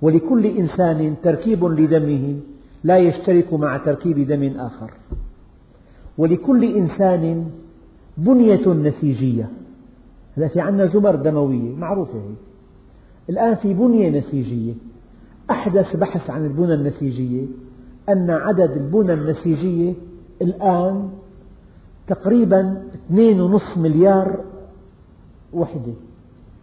ولكل 0.03 0.47
إنسان 0.47 1.15
تركيب 1.23 1.65
لدمه 1.65 2.37
لا 2.85 2.99
يشترك 2.99 3.53
مع 3.55 3.77
تركيب 3.77 4.27
دم 4.27 4.61
آخر. 4.61 4.91
ولكل 6.19 6.65
إنسان 6.65 7.47
بنية 8.17 8.69
نسيجية. 8.69 9.49
هذا 10.37 10.49
في 10.49 10.61
عندنا 10.61 10.87
زمر 10.87 11.15
دموية 11.15 11.77
معروفة 11.77 12.19
هي. 12.19 12.35
الآن 13.31 13.55
في 13.55 13.75
بنية 13.75 14.19
نسيجية. 14.19 14.75
أحدث 15.51 15.97
بحث 15.97 16.31
عن 16.31 16.47
البنى 16.47 16.75
النسيجية 16.75 17.47
أن 18.09 18.31
عدد 18.31 18.71
البنى 18.71 19.13
النسيجية 19.13 19.95
الآن 20.43 21.09
تقريبا 22.07 22.83
2.5 23.11 23.79
مليار 23.79 24.41
وحدة. 25.53 25.93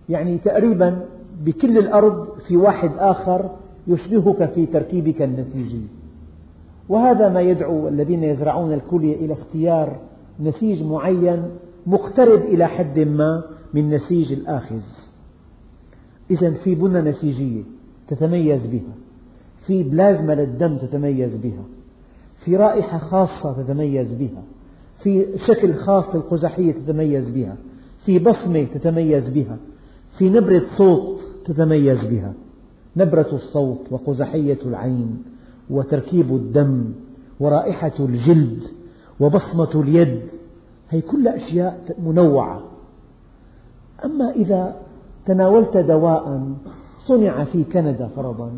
يعني 0.09 0.37
تقريبا 0.37 1.05
بكل 1.45 1.77
الأرض 1.77 2.27
في 2.47 2.57
واحد 2.57 2.91
آخر 2.97 3.49
يشبهك 3.87 4.49
في 4.49 4.65
تركيبك 4.65 5.21
النسيجي. 5.21 5.81
وهذا 6.89 7.29
ما 7.29 7.41
يدعو 7.41 7.87
الذين 7.87 8.23
يزرعون 8.23 8.73
الكلية 8.73 9.15
إلى 9.15 9.33
اختيار 9.33 9.99
نسيج 10.39 10.83
معين 10.83 11.43
مقترب 11.87 12.41
إلى 12.41 12.67
حد 12.67 12.99
ما 12.99 13.43
من 13.73 13.89
نسيج 13.89 14.31
الآخذ. 14.31 14.81
إذا 16.31 16.51
في 16.51 16.75
بنى 16.75 17.01
نسيجية. 17.01 17.63
تتميز 18.11 18.65
بها. 18.65 18.93
في 19.67 19.83
بلازما 19.83 20.33
للدم 20.33 20.77
تتميز 20.77 21.35
بها. 21.35 21.63
في 22.45 22.55
رائحة 22.55 22.97
خاصة 22.97 23.63
تتميز 23.63 24.13
بها. 24.13 24.43
في 25.03 25.25
شكل 25.47 25.73
خاص 25.73 26.15
للقزحية 26.15 26.71
تتميز 26.71 27.29
بها. 27.29 27.55
في 28.05 28.19
بصمة 28.19 28.63
تتميز 28.63 29.29
بها. 29.29 29.57
في 30.17 30.29
نبرة 30.29 30.63
صوت 30.77 31.19
تتميز 31.45 32.05
بها. 32.05 32.33
نبرة 32.97 33.29
الصوت 33.33 33.79
وقزحية 33.91 34.57
العين 34.65 35.23
وتركيب 35.69 36.35
الدم 36.35 36.83
ورائحة 37.39 37.93
الجلد 37.99 38.63
وبصمة 39.19 39.81
اليد. 39.81 40.21
هي 40.89 41.01
كلها 41.01 41.35
أشياء 41.35 41.95
منوعة. 42.05 42.63
أما 44.05 44.31
إذا 44.31 44.75
تناولت 45.25 45.77
دواء 45.77 46.53
صنع 47.11 47.43
في 47.43 47.63
كندا 47.63 48.09
فرضا. 48.15 48.51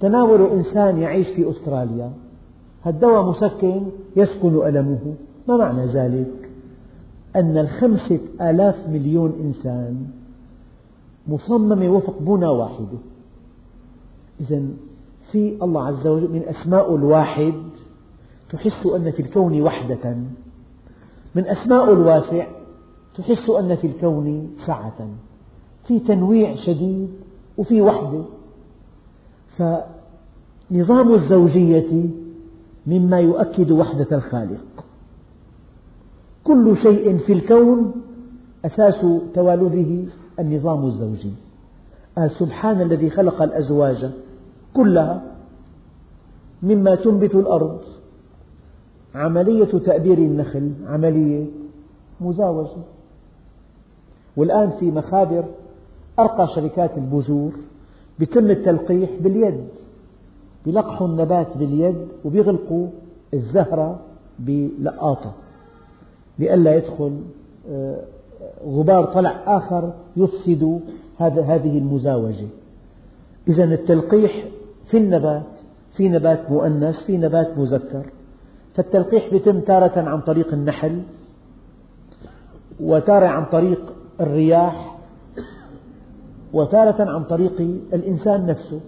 تناول 0.00 0.42
إنسان 0.42 0.98
يعيش 0.98 1.28
في 1.28 1.50
أستراليا. 1.50 2.10
الدواء 2.86 3.22
مسكن 3.22 3.82
يسكن 4.16 4.66
ألمه. 4.66 5.14
ما 5.48 5.56
معنى 5.56 5.86
ذلك؟ 5.86 6.50
أن 7.36 7.58
الخمسة 7.58 8.20
آلاف 8.40 8.88
مليون 8.88 9.32
إنسان 9.44 10.06
مصممة 11.28 11.88
وفق 11.88 12.18
بنى 12.20 12.46
واحدة. 12.46 12.98
إذا 14.40 14.62
في 15.32 15.56
الله 15.62 15.86
عز 15.86 16.06
وجل 16.06 16.32
من 16.32 16.42
أسماء 16.42 16.94
الواحد 16.94 17.54
تحس 18.50 18.86
أن 18.86 19.10
في 19.10 19.22
الكون 19.22 19.62
وحدة. 19.62 20.16
من 21.34 21.46
أسماء 21.46 21.92
الواسع 21.92 22.46
تحس 23.16 23.50
أن 23.50 23.76
في 23.76 23.86
الكون 23.86 24.50
سعة 24.66 25.08
في 25.86 25.98
تنويع 25.98 26.56
شديد 26.56 27.23
وفي 27.58 27.82
وحدة. 27.82 28.24
فنظام 29.56 31.14
الزوجية 31.14 32.08
مما 32.86 33.20
يؤكد 33.20 33.70
وحدة 33.70 34.16
الخالق. 34.16 34.84
كل 36.44 36.76
شيء 36.76 37.18
في 37.18 37.32
الكون 37.32 37.92
أساس 38.64 39.06
توالده 39.34 40.12
النظام 40.38 40.86
الزوجي. 40.86 41.32
قال 42.18 42.30
سبحان 42.30 42.80
الذي 42.80 43.10
خلق 43.10 43.42
الأزواج 43.42 44.10
كلها 44.74 45.22
مما 46.62 46.94
تنبت 46.94 47.34
الأرض. 47.34 47.80
عملية 49.14 49.78
تأبير 49.78 50.18
النخل 50.18 50.72
عملية 50.86 51.46
مزاوجة. 52.20 52.82
والآن 54.36 54.70
في 54.70 54.90
مخابر 54.90 55.44
أرقى 56.18 56.48
شركات 56.54 56.90
البذور 56.98 57.52
يتم 58.20 58.50
التلقيح 58.50 59.10
باليد 59.20 59.64
يلقحوا 60.66 61.06
النبات 61.06 61.56
باليد 61.56 62.08
ويغلقوا 62.24 62.88
الزهرة 63.34 64.00
بلقاطة 64.38 65.32
لئلا 66.38 66.76
يدخل 66.76 67.20
آه، 67.70 68.00
غبار 68.66 69.04
طلع 69.04 69.42
آخر 69.46 69.92
يفسد 70.16 70.80
هذه 71.40 71.78
المزاوجة. 71.78 72.46
إذا 73.48 73.64
التلقيح 73.64 74.44
في 74.90 74.96
النبات 74.96 75.46
في 75.96 76.08
نبات 76.08 76.50
مؤنث 76.50 77.04
في 77.06 77.16
نبات 77.16 77.58
مذكر. 77.58 78.06
فالتلقيح 78.74 79.32
يتم 79.32 79.60
تارة 79.60 80.00
عن 80.00 80.20
طريق 80.20 80.52
النحل 80.52 81.02
وتارة 82.80 83.26
عن 83.26 83.44
طريق 83.44 83.94
الرياح 84.20 84.93
وتارة 86.54 87.10
عن 87.10 87.24
طريق 87.24 87.60
الإنسان 87.92 88.46
نفسه. 88.46 88.80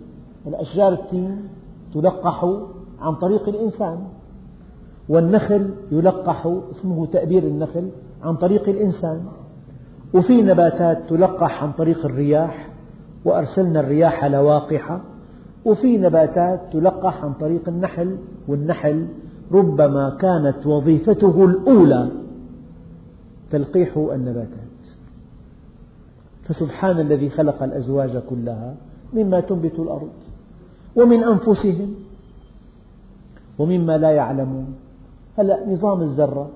الأشجار 0.46 0.92
التين 0.92 1.48
تلقح 1.94 2.44
عن 3.00 3.14
طريق 3.14 3.48
الإنسان 3.48 3.98
والنخل 5.08 5.70
يلقح 5.92 6.46
اسمه 6.70 7.06
تأبير 7.06 7.42
النخل 7.42 7.88
عن 8.22 8.36
طريق 8.36 8.68
الإنسان. 8.68 9.20
وفي 10.14 10.42
نباتات 10.42 10.98
تلقح 11.08 11.62
عن 11.62 11.72
طريق 11.72 12.06
الرياح 12.06 12.68
وأرسلنا 13.24 13.80
الرياح 13.80 14.24
لواقحة. 14.24 15.00
وفي 15.64 15.98
نباتات 15.98 16.60
تلقح 16.72 17.24
عن 17.24 17.32
طريق 17.32 17.68
النحل 17.68 18.16
والنحل 18.48 19.06
ربما 19.52 20.16
كانت 20.20 20.66
وظيفته 20.66 21.44
الأولى 21.44 22.08
تلقيح 23.50 23.96
النباتات. 23.96 24.65
فسبحان 26.48 27.00
الذي 27.00 27.30
خلق 27.30 27.62
الأزواج 27.62 28.16
كلها 28.30 28.74
مما 29.12 29.40
تنبت 29.40 29.78
الأرض 29.78 30.10
ومن 30.96 31.24
أنفسهم 31.24 31.94
ومما 33.58 33.98
لا 33.98 34.10
يعلمون. 34.10 34.74
هلا 35.38 35.68
نظام 35.68 36.02
الذرة 36.02 36.50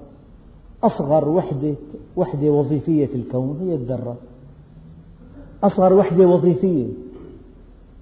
أصغر 0.82 1.28
وحدة 1.28 1.74
وحدة 2.16 2.50
وظيفية 2.50 3.06
في 3.06 3.14
الكون 3.14 3.58
هي 3.60 3.74
الذرة. 3.74 4.16
أصغر 5.62 5.92
وحدة 5.92 6.28
وظيفية 6.28 6.86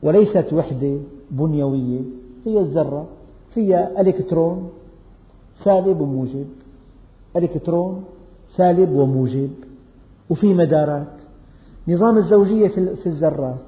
وليست 0.03 0.53
وحدة 0.53 0.99
بنيوية 1.31 2.01
هي 2.47 2.61
الذرة. 2.61 3.07
فيها 3.55 4.01
إلكترون 4.01 4.71
سالب 5.65 6.01
وموجب. 6.01 6.47
إلكترون 7.37 8.05
سالب 8.57 8.93
وموجب. 8.93 9.51
وفي 10.31 10.55
مدارات. 10.55 11.18
نظام 11.89 12.17
الزوجية 12.17 12.69
في 12.69 13.07
الذرات. 13.07 13.59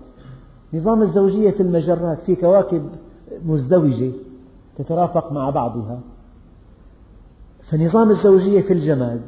نظام 0.75 1.03
الزوجية 1.03 1.51
في 1.51 1.63
المجرات 1.63 2.21
في 2.21 2.35
كواكب 2.35 2.89
مزدوجة 3.47 4.13
تترافق 4.79 5.33
مع 5.33 5.51
بعضها. 5.51 6.01
فنظام 7.71 8.11
الزوجية 8.11 8.61
في 8.61 8.73
الجماد 8.73 9.21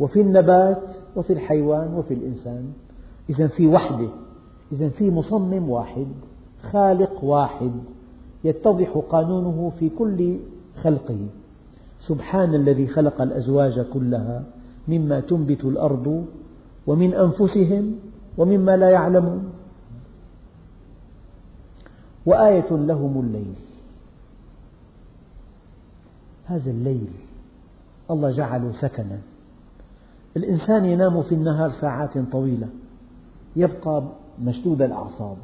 وفي 0.00 0.20
النبات 0.20 0.82
وفي 1.16 1.32
الحيوان 1.32 1.94
وفي 1.94 2.14
الإنسان. 2.14 2.64
إذا 3.30 3.46
في 3.46 3.66
وحدة 3.66 4.08
إذا 4.72 4.88
في 4.88 5.10
مصمم 5.10 5.70
واحد 5.70 6.06
خالق 6.62 7.24
واحد 7.24 7.72
يتضح 8.44 9.02
قانونه 9.10 9.72
في 9.78 9.88
كل 9.88 10.36
خلقه. 10.82 11.26
سبحان 12.00 12.54
الذي 12.54 12.86
خلق 12.86 13.22
الأزواج 13.22 13.80
كلها 13.80 14.44
مما 14.88 15.20
تنبت 15.20 15.64
الأرض 15.64 16.24
ومن 16.88 17.14
أنفسهم 17.14 17.94
ومما 18.38 18.76
لا 18.76 18.90
يعلمون. 18.90 19.52
وآية 22.26 22.70
لهم 22.70 23.20
الليل. 23.20 23.54
هذا 26.46 26.70
الليل 26.70 27.10
الله 28.10 28.30
جعله 28.30 28.72
سكنا. 28.72 29.18
الإنسان 30.36 30.84
ينام 30.84 31.22
في 31.22 31.34
النهار 31.34 31.70
ساعات 31.70 32.18
طويلة. 32.18 32.68
يبقى 33.56 34.02
مشدود 34.42 34.82
الأعصاب. 34.82 35.36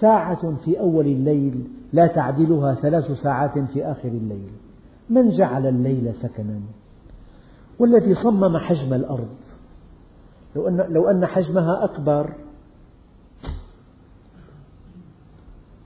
ساعة 0.00 0.54
في 0.64 0.80
أول 0.80 1.06
الليل 1.06 1.64
لا 1.92 2.06
تعدلها 2.06 2.74
ثلاث 2.74 3.12
ساعات 3.22 3.58
في 3.58 3.84
آخر 3.84 4.08
الليل. 4.08 4.50
من 5.10 5.30
جعل 5.30 5.66
الليل 5.66 6.14
سكنا؟ 6.22 6.60
والذي 7.78 8.14
صمم 8.14 8.56
حجم 8.58 8.94
الأرض. 8.94 9.45
لو 10.56 10.68
أن, 10.68 10.86
لو 10.88 11.10
أن 11.10 11.26
حجمها 11.26 11.84
أكبر 11.84 12.32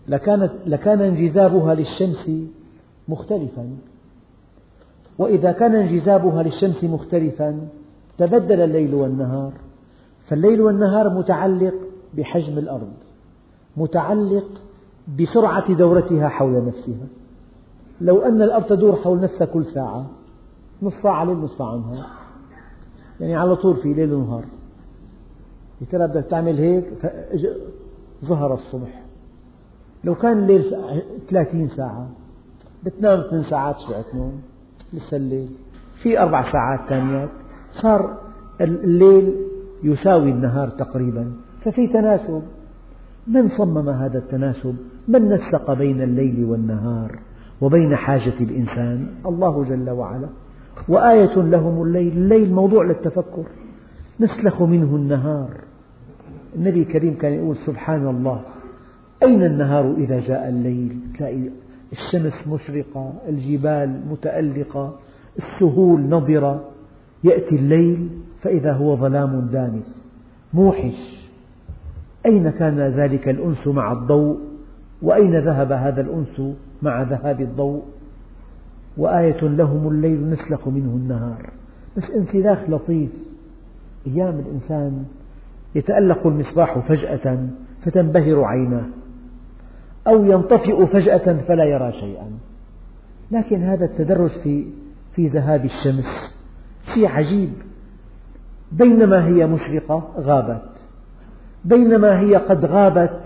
لكانت 0.09 0.53
لكان 0.67 1.01
انجذابها 1.01 1.75
للشمس 1.75 2.31
مختلفا. 3.09 3.77
وإذا 5.19 5.53
كان 5.53 5.75
انجذابها 5.75 6.43
للشمس 6.43 6.85
مختلفا 6.85 7.69
تبدل 8.19 8.61
الليل 8.61 8.95
والنهار. 8.95 9.53
فالليل 10.29 10.61
والنهار 10.61 11.11
متعلق 11.11 11.75
بحجم 12.15 12.59
الأرض 12.59 12.93
متعلق 13.77 14.63
بسرعة 15.21 15.73
دورتها 15.73 16.29
حول 16.29 16.65
نفسها. 16.67 17.07
لو 18.01 18.23
أن 18.23 18.43
الأرض 18.43 18.67
تدور 18.67 18.97
حول 18.97 19.21
نفسها 19.21 19.45
كل 19.45 19.67
ساعة 19.67 20.07
نصف 20.83 21.03
ساعة 21.03 21.25
ليل 21.25 21.37
نصف 21.37 21.59
ساعة 21.59 21.77
نهار. 21.77 22.07
يعني 23.21 23.37
على 23.37 23.57
طول 23.57 23.77
في 23.77 23.95
ليل 23.95 24.13
ونهار. 24.13 24.45
يا 25.81 25.87
ترى 25.91 26.07
بدك 26.07 26.27
تعمل 26.31 26.59
هيك 26.59 26.85
ظهر 28.25 28.55
الصبح. 28.55 29.03
لو 30.05 30.15
كان 30.15 30.39
الليل 30.39 30.75
ثلاثين 31.31 31.69
ساعة. 31.69 32.09
بتنام 32.85 33.21
ثمان 33.21 33.43
ساعات 33.43 33.77
شوية 33.87 34.21
نوم 34.21 34.41
لسه 34.93 35.17
الليل. 35.17 35.49
في 36.03 36.21
أربع 36.21 36.53
ساعات 36.53 36.89
ثانيات. 36.89 37.29
صار 37.71 38.19
الليل 38.61 39.35
يساوي 39.83 40.31
النهار 40.31 40.69
تقريبا. 40.69 41.33
ففي 41.65 41.89
تناسب. 41.89 42.43
من 43.27 43.49
صمم 43.49 43.89
هذا 43.89 44.19
التناسب؟ 44.19 44.77
من 45.09 45.29
نسق 45.29 45.73
بين 45.73 46.03
الليل 46.03 46.45
والنهار 46.45 47.19
وبين 47.61 47.97
حاجة 47.97 48.41
الإنسان؟ 48.41 49.09
الله 49.27 49.65
جل 49.65 49.91
وعلا. 49.91 50.29
وآية 50.89 51.37
لهم 51.37 51.83
الليل. 51.83 52.13
الليل 52.13 52.53
موضوع 52.53 52.85
للتفكر. 52.85 53.45
نسلخ 54.21 54.63
منه 54.63 54.97
النهار. 54.97 55.70
النبي 56.57 56.83
الكريم 56.83 57.15
كان 57.15 57.33
يقول 57.33 57.57
سبحان 57.57 58.07
الله 58.07 58.43
أين 59.23 59.45
النهار 59.45 59.95
إذا 59.95 60.21
جاء 60.21 60.49
الليل؟ 60.49 60.99
تلاقي 61.19 61.51
الشمس 61.93 62.49
مشرقة 62.49 63.13
الجبال 63.29 64.01
متألقة 64.11 64.95
السهول 65.39 66.01
نضرة. 66.01 66.65
يأتي 67.25 67.57
الليل 67.57 68.09
فإذا 68.43 68.73
هو 68.73 68.97
ظلام 68.97 69.41
دامس. 69.41 70.13
موحش. 70.55 71.29
أين 72.27 72.51
كان 72.51 72.81
ذلك 72.81 73.29
الأنس 73.29 73.67
مع 73.67 73.93
الضوء؟ 73.93 74.39
وأين 75.03 75.37
ذهب 75.37 75.73
هذا 75.73 76.01
الأنس 76.01 76.43
مع 76.83 77.03
ذهاب 77.03 77.41
الضوء؟ 77.41 77.83
وآية 78.97 79.41
لهم 79.43 79.89
الليل 79.89 80.31
نسلخ 80.31 80.69
منه 80.69 80.97
النهار. 80.97 81.51
بس 81.97 82.11
انسلاخ 82.11 82.71
لطيف. 82.71 83.11
أيام 84.07 84.39
الإنسان 84.39 85.05
يتألق 85.75 86.27
المصباح 86.27 86.79
فجأة 86.79 87.47
فتنبهر 87.83 88.45
عيناه 88.45 88.85
أو 90.07 90.25
ينطفئ 90.25 90.87
فجأة 90.87 91.35
فلا 91.49 91.65
يرى 91.65 91.93
شيئا. 91.93 92.31
لكن 93.31 93.63
هذا 93.63 93.85
التدرج 93.85 94.31
في 94.31 94.67
في 95.13 95.27
ذهاب 95.27 95.65
الشمس 95.65 96.39
شيء 96.95 97.09
عجيب. 97.09 97.53
بينما 98.73 99.27
هي 99.27 99.47
مشرقة 99.47 100.09
غابت 100.19 100.63
بينما 101.65 102.21
هي 102.21 102.37
قد 102.37 102.65
غابت 102.65 103.21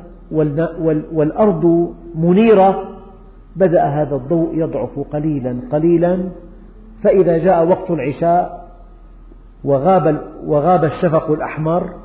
والأرض 1.12 1.94
منيرة 2.14 2.88
بدأ 3.56 3.84
هذا 3.84 4.16
الضوء 4.16 4.54
يضعف 4.54 4.98
قليلا 4.98 5.56
قليلا. 5.72 6.28
فإذا 7.02 7.38
جاء 7.38 7.68
وقت 7.68 7.90
العشاء 7.90 8.68
وغاب, 9.64 10.20
وغاب 10.46 10.84
الشفق 10.84 11.30
الأحمر 11.30 12.03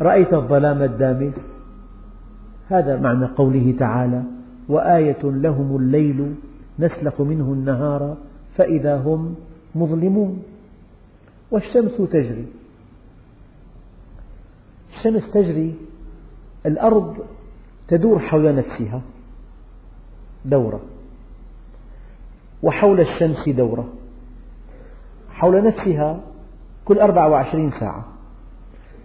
رأيت 0.00 0.32
الظلام 0.32 0.82
الدامس. 0.82 1.34
هذا 2.68 3.00
معنى 3.00 3.26
قوله 3.26 3.74
تعالى 3.78 4.22
وآية 4.68 5.22
لهم 5.22 5.76
الليل 5.76 6.34
نسلخ 6.78 7.20
منه 7.20 7.52
النهار 7.52 8.16
فإذا 8.54 8.96
هم 8.96 9.34
مظلمون. 9.74 10.42
والشمس 11.50 11.96
تجري. 11.96 12.46
الشمس 14.90 15.30
تجري 15.30 15.74
الأرض 16.66 17.16
تدور 17.88 18.18
حول 18.18 18.54
نفسها 18.56 19.02
دورة 20.44 20.80
وحول 22.62 23.00
الشمس 23.00 23.48
دورة 23.48 23.88
حول 25.30 25.64
نفسها 25.64 26.20
كل 26.84 26.98
24 26.98 27.70
ساعة. 27.70 28.17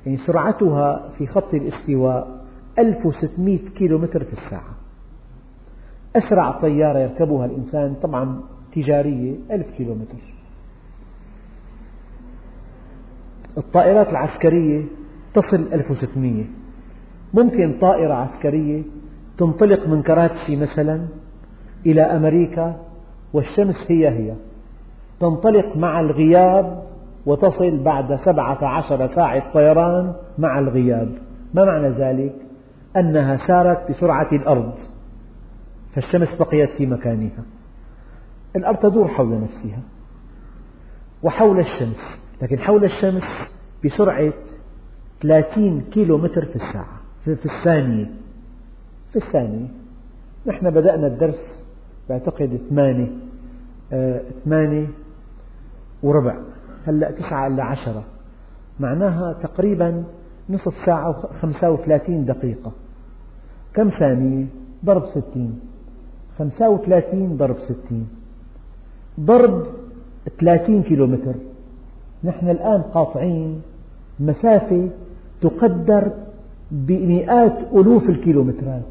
يعني 0.05 0.17
سرعتها 0.17 1.09
في 1.17 1.27
خط 1.27 1.53
الاستواء 1.53 2.43
1600 2.79 3.59
كيلو 3.77 3.97
متر 3.99 4.23
في 4.23 4.33
الساعة. 4.33 4.73
أسرع 6.15 6.51
طيارة 6.51 6.99
يركبها 6.99 7.45
الإنسان 7.45 7.95
طبعا 8.03 8.41
تجارية 8.75 9.35
1000 9.51 9.69
كيلو 9.69 9.95
متر 9.95 10.33
الطائرات 13.57 14.09
العسكرية 14.09 14.85
تصل 15.33 15.73
1600 15.73 16.45
ممكن 17.33 17.77
طائرة 17.81 18.13
عسكرية 18.13 18.83
تنطلق 19.37 19.87
من 19.87 20.01
كراتسي 20.01 20.55
مثلا 20.55 21.05
إلى 21.85 22.01
أمريكا 22.01 22.75
والشمس 23.33 23.75
هي 23.87 24.09
هي. 24.09 24.35
تنطلق 25.19 25.77
مع 25.77 25.99
الغياب 25.99 26.83
وتصل 27.25 27.83
بعد 27.83 28.15
سبعة 28.25 28.65
عشر 28.65 29.07
ساعة 29.07 29.53
طيران 29.53 30.13
مع 30.37 30.59
الغياب. 30.59 31.09
ما 31.53 31.65
معنى 31.65 31.89
ذلك؟ 31.89 32.35
أنها 32.97 33.37
سارت 33.47 33.91
بسرعة 33.91 34.27
الأرض 34.31 34.73
فالشمس 35.95 36.35
بقيت 36.39 36.69
في 36.69 36.85
مكانها. 36.85 37.43
الأرض 38.55 38.77
تدور 38.77 39.07
حول 39.07 39.41
نفسها 39.41 39.79
وحول 41.23 41.59
الشمس 41.59 42.21
لكن 42.41 42.59
حول 42.59 42.83
الشمس 42.83 43.23
بسرعة 43.85 44.33
30 45.21 45.81
كيلو 45.81 46.17
متر 46.17 46.45
في 46.45 46.55
الساعة 46.55 47.01
في 47.25 47.45
الثانية 47.45 48.11
في 49.11 49.15
الثانية. 49.15 49.67
نحن 50.45 50.69
بدأنا 50.69 51.07
الدرس 51.07 51.65
بعتقد 52.09 52.59
ثمانية 52.69 53.11
آه 53.93 54.21
ثمانية 54.45 54.87
وربع. 56.03 56.37
هلأ 56.87 57.11
تسعة 57.11 57.47
إلا 57.47 57.63
عشرة. 57.63 58.03
معناها 58.79 59.33
تقريبا 59.33 60.03
نصف 60.49 60.73
ساعة 60.85 61.09
وخمسة 61.09 61.71
وثلاثين 61.71 62.25
دقيقة. 62.25 62.71
كم 63.73 63.89
ثانية؟ 63.89 64.45
ضرب 64.85 65.05
ستين. 65.05 65.59
خمسة 66.39 66.69
وثلاثين 66.69 67.37
ضرب 67.37 67.57
ستين. 67.57 68.07
ضرب 69.19 69.63
ثلاثين 70.39 70.83
كيلو 70.83 71.07
متر 71.07 71.35
نحن 72.23 72.49
الآن 72.49 72.81
قاطعين 72.81 73.61
مسافة 74.19 74.89
تقدر 75.41 76.11
بمئات 76.71 77.57
ألوف 77.73 78.09
الكيلومترات. 78.09 78.81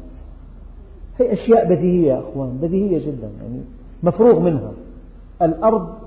هي 1.19 1.33
أشياء 1.33 1.65
بديهية 1.65 2.13
يا 2.13 2.19
أخوان 2.19 2.57
بديهية 2.61 3.05
جدا 3.07 3.29
يعني 3.41 3.61
مفروغ 4.03 4.39
منها. 4.39 4.71
الأرض 5.41 6.02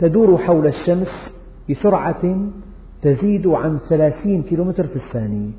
تدور 0.00 0.38
حول 0.38 0.66
الشمس 0.66 1.34
بسرعة 1.70 2.50
تزيد 3.02 3.46
عن 3.46 3.78
ثلاثين 3.78 4.42
كيلومتر 4.42 4.86
في 4.86 4.96
الثانية. 4.96 5.50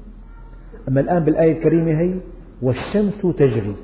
أما 0.87 1.01
الآن 1.01 1.23
بالآية 1.23 1.57
الكريمة 1.57 1.91
هي 1.99 2.15
والشمس 2.61 3.21
تجري. 3.21 3.75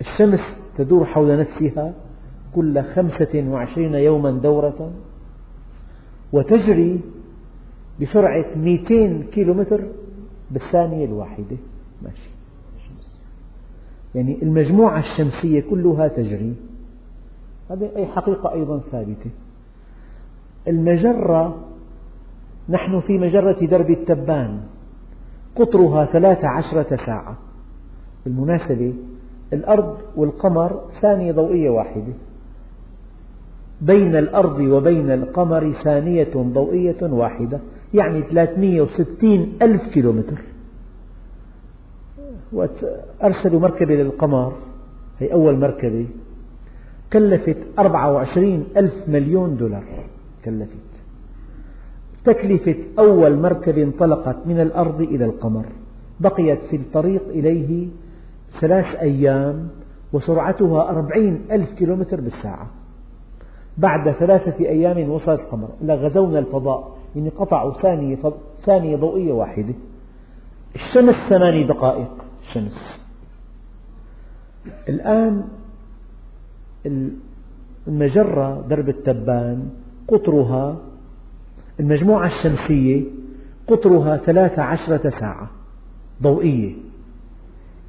الشمس 0.00 0.40
تدور 0.78 1.04
حول 1.04 1.38
نفسها 1.38 1.92
كل 2.54 2.82
خمسة 2.82 3.44
وعشرين 3.48 3.94
يوما 3.94 4.30
دورة 4.30 4.92
وتجري 6.32 7.00
بسرعة 8.00 8.46
200 8.56 9.22
كيلومتر 9.22 9.80
بالثانية 10.50 11.04
الواحدة. 11.04 11.56
ماشي. 12.02 12.30
يعني 14.14 14.42
المجموعة 14.42 14.98
الشمسية 14.98 15.60
كلها 15.70 16.08
تجري. 16.08 16.54
هذه 17.70 17.90
أي 17.96 18.06
حقيقة 18.06 18.52
أيضا 18.52 18.80
ثابتة. 18.92 19.30
المجرة 20.68 21.64
نحن 22.68 23.00
في 23.00 23.18
مجرة 23.18 23.66
درب 23.66 23.90
التبان. 23.90 24.60
قطرها 25.56 26.04
ثلاث 26.04 26.44
عشرة 26.44 26.96
ساعة. 26.96 27.38
بالمناسبة 28.24 28.94
الأرض 29.52 29.98
والقمر 30.16 30.80
ثانية 31.02 31.32
ضوئية 31.32 31.70
واحدة. 31.70 32.12
بين 33.80 34.16
الأرض 34.16 34.60
وبين 34.60 35.10
القمر 35.10 35.72
ثانية 35.84 36.32
ضوئية 36.36 37.02
واحدة. 37.02 37.60
يعني 37.94 38.22
360 38.22 39.52
ألف 39.62 39.82
كيلومتر. 39.82 40.42
وقت 42.52 42.84
أرسلوا 43.22 43.60
مركبة 43.60 43.94
للقمر. 43.94 44.52
هي 45.18 45.32
أول 45.32 45.58
مركبة. 45.58 46.06
كلفت 47.12 47.56
24 47.78 48.64
ألف 48.76 49.08
مليون 49.08 49.56
دولار. 49.56 49.84
كلفت. 50.44 50.76
تكلفة 52.24 52.76
أول 52.98 53.36
مركبة 53.36 53.82
انطلقت 53.82 54.46
من 54.46 54.60
الأرض 54.60 55.00
إلى 55.00 55.24
القمر. 55.24 55.66
بقيت 56.20 56.62
في 56.62 56.76
الطريق 56.76 57.28
إليه 57.28 57.88
ثلاث 58.60 58.86
أيام 58.86 59.68
وسرعتها 60.12 60.88
أربعين 60.88 61.42
ألف 61.50 61.72
كيلومتر 61.72 62.20
بالساعة. 62.20 62.66
بعد 63.78 64.10
ثلاثة 64.10 64.64
أيام 64.64 65.10
وصلت 65.10 65.40
القمر. 65.40 65.68
غزونا 65.88 66.38
الفضاء. 66.38 66.96
يعني 67.16 67.28
قطعوا 67.28 67.72
ثانية, 67.72 68.18
ثانية 68.66 68.96
ضوئية 68.96 69.32
واحدة. 69.32 69.74
الشمس 70.74 71.14
ثماني 71.28 71.64
دقائق. 71.64 72.10
الشمس 72.42 73.06
الآن 74.88 75.44
المجرة 77.88 78.64
درب 78.68 78.88
التبان 78.88 79.68
قطرها 80.08 80.76
المجموعة 81.80 82.26
الشمسية 82.26 83.04
قطرها 83.68 84.16
ثلاث 84.16 84.58
عشرة 84.58 85.10
ساعة 85.10 85.50
ضوئية. 86.22 86.74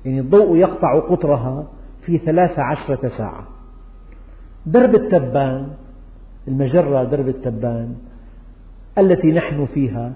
يعني 0.06 0.20
الضوء 0.20 0.58
يقطع 0.58 1.00
قطرها 1.00 1.68
في 2.02 2.18
ثلاث 2.18 2.60
عشرة 2.60 3.08
ساعة. 3.08 3.48
درب 4.66 4.96
التبان 4.96 5.68
المجرة 6.48 7.04
درب 7.04 7.28
التبان 7.28 7.96
التي 8.98 9.32
نحن 9.32 9.66
فيها 9.66 10.14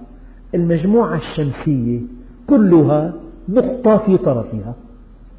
المجموعة 0.55 1.15
الشمسية 1.15 1.99
كلها 2.47 3.13
نقطة 3.49 3.97
في 3.97 4.17
طرفها. 4.17 4.75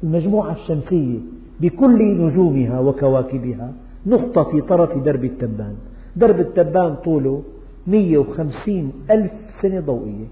المجموعة 0.03 0.51
الشمسية 0.51 1.19
بكل 1.61 2.17
نجومها 2.21 2.79
وكواكبها. 2.79 3.73
نقطة 4.05 4.43
في 4.43 4.61
طرف 4.61 4.97
درب 4.97 5.23
التبان. 5.23 5.75
درب 6.15 6.39
التبان 6.39 6.95
طوله 6.95 7.43
150 7.87 8.91
ألف 9.11 9.31
سنة 9.61 9.79
ضوئية. 9.79 10.25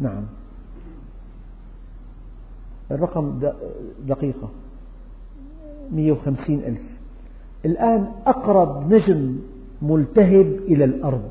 نعم. 0.00 0.22
الرقم 2.90 3.40
دقيقة. 4.08 4.48
150 5.92 6.58
ألف. 6.58 6.98
الآن 7.64 8.08
أقرب 8.26 8.92
نجم 8.92 9.38
ملتهب 9.82 10.46
إلى 10.68 10.84
الأرض. 10.84 11.30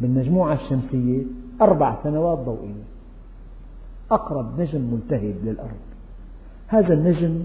بالمجموعة 0.00 0.54
الشمسية 0.54 1.22
أربع 1.60 2.02
سنوات 2.02 2.38
ضوئية. 2.38 2.84
أقرب 4.10 4.60
نجم 4.60 4.80
ملتهب 4.80 5.34
للأرض. 5.44 5.91
هذا 6.72 6.94
النجم 6.94 7.38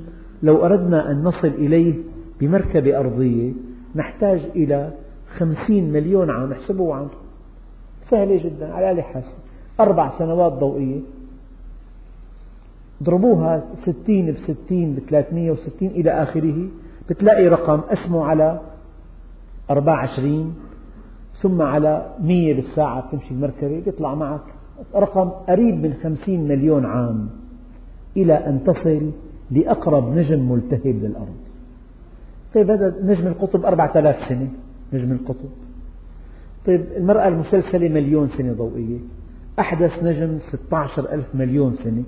لو 0.43 0.65
أردنا 0.65 1.11
أن 1.11 1.23
نصل 1.23 1.47
إليه 1.47 1.93
بمركبة 2.39 2.99
أرضية 2.99 3.53
نحتاج 3.95 4.39
إلى 4.55 4.91
خمسين 5.38 5.93
مليون 5.93 6.30
عام 6.30 6.51
احسبوا 6.51 6.95
عنه 6.95 7.09
سهلة 8.09 8.43
جدا 8.43 8.73
على 8.73 8.91
آلة 8.91 9.01
حاسب 9.01 9.38
أربع 9.80 10.17
سنوات 10.19 10.51
ضوئية. 10.51 10.99
اضربوها 13.01 13.63
ستين 13.86 14.34
بستين 14.34 14.95
بثلاثمية 14.95 15.51
وستين 15.51 15.91
إلى 15.91 16.11
آخره. 16.11 16.67
بتلاقي 17.09 17.47
رقم 17.47 17.82
اسمه 17.89 18.25
على 18.25 18.59
أربعة 19.69 19.95
عشرين 19.95 20.53
ثم 21.41 21.61
على 21.61 22.15
مية 22.21 22.53
بالساعة 22.53 23.07
بتمشي 23.07 23.34
المركبة 23.34 23.80
بيطلع 23.86 24.15
معك 24.15 24.41
رقم 24.95 25.30
قريب 25.30 25.75
من 25.75 25.93
خمسين 26.03 26.47
مليون 26.47 26.86
عام. 26.86 27.30
إلى 28.18 28.34
أن 28.34 28.63
تصل 28.63 29.11
لأقرب 29.51 30.15
نجم 30.15 30.51
ملتهب 30.51 30.95
للأرض. 31.03 31.38
طيب 32.53 32.72
هذا 32.72 32.95
نجم 33.03 33.28
القطب 33.28 33.65
أربعة 33.65 33.91
آلاف 33.95 34.30
سنة 34.30 34.49
نجم 34.93 35.11
القطب. 35.11 35.49
طيب 36.65 36.86
المرأة 36.97 37.28
المسلسلة 37.28 37.89
مليون 37.89 38.28
سنة 38.28 38.53
ضوئية 38.53 38.97
أحدث 39.59 40.03
نجم 40.03 40.39
16 40.39 41.13
ألف 41.13 41.36
مليون 41.36 41.76
سنة. 41.76 42.03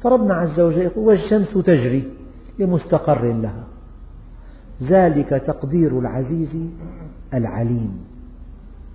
فربنا 0.00 0.34
عز 0.34 0.60
وجل 0.60 0.80
يقول 0.80 1.06
والشمس 1.06 1.54
تجري 1.54 2.04
لمستقر 2.58 3.32
لها. 3.32 3.64
ذلك 4.82 5.28
تقدير 5.28 5.98
العزيز 5.98 6.56
العليم. 7.34 7.98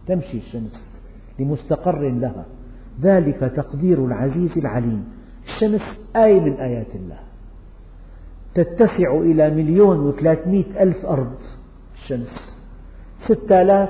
تمشي 0.07 0.38
الشمس 0.38 0.95
لمستقر 1.39 2.09
لها. 2.09 2.45
ذلك 3.01 3.51
تقدير 3.55 4.05
العزيز 4.05 4.57
العليم. 4.57 5.03
الشمس 5.45 5.81
آية 6.15 6.39
من 6.39 6.53
آيات 6.53 6.95
الله. 6.95 7.19
تتسع 8.55 9.17
إلى 9.17 9.49
مليون 9.49 9.99
وثلاثمئة 9.99 10.83
ألف 10.83 11.05
أرض 11.05 11.35
الشمس 11.95 12.55
ستة 13.25 13.61
آلاف 13.61 13.89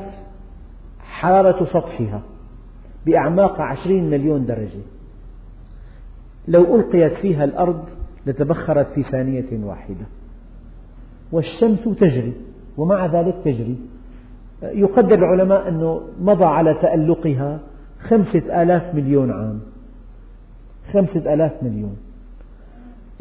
حرارة 0.99 1.65
سطحها 1.65 2.21
بأعماق 3.05 3.61
عشرين 3.61 4.09
مليون 4.09 4.45
درجة. 4.45 4.81
لو 6.47 6.75
ألقيت 6.75 7.13
فيها 7.13 7.43
الأرض 7.43 7.85
لتبخرت 8.25 8.87
في 8.87 9.03
ثانية 9.03 9.65
واحدة. 9.65 10.05
والشمس 11.31 11.83
تجري 11.83 12.33
ومع 12.77 13.05
ذلك 13.05 13.35
تجري. 13.45 13.77
يقدر 14.63 15.15
العلماء 15.15 15.69
أنه 15.69 16.01
مضى 16.19 16.45
على 16.45 16.73
تألقها 16.81 17.59
خمسة 17.99 18.61
آلاف 18.61 18.95
مليون 18.95 19.31
عام. 19.31 19.59
خمسة 20.93 21.33
آلاف 21.33 21.63
مليون. 21.63 21.97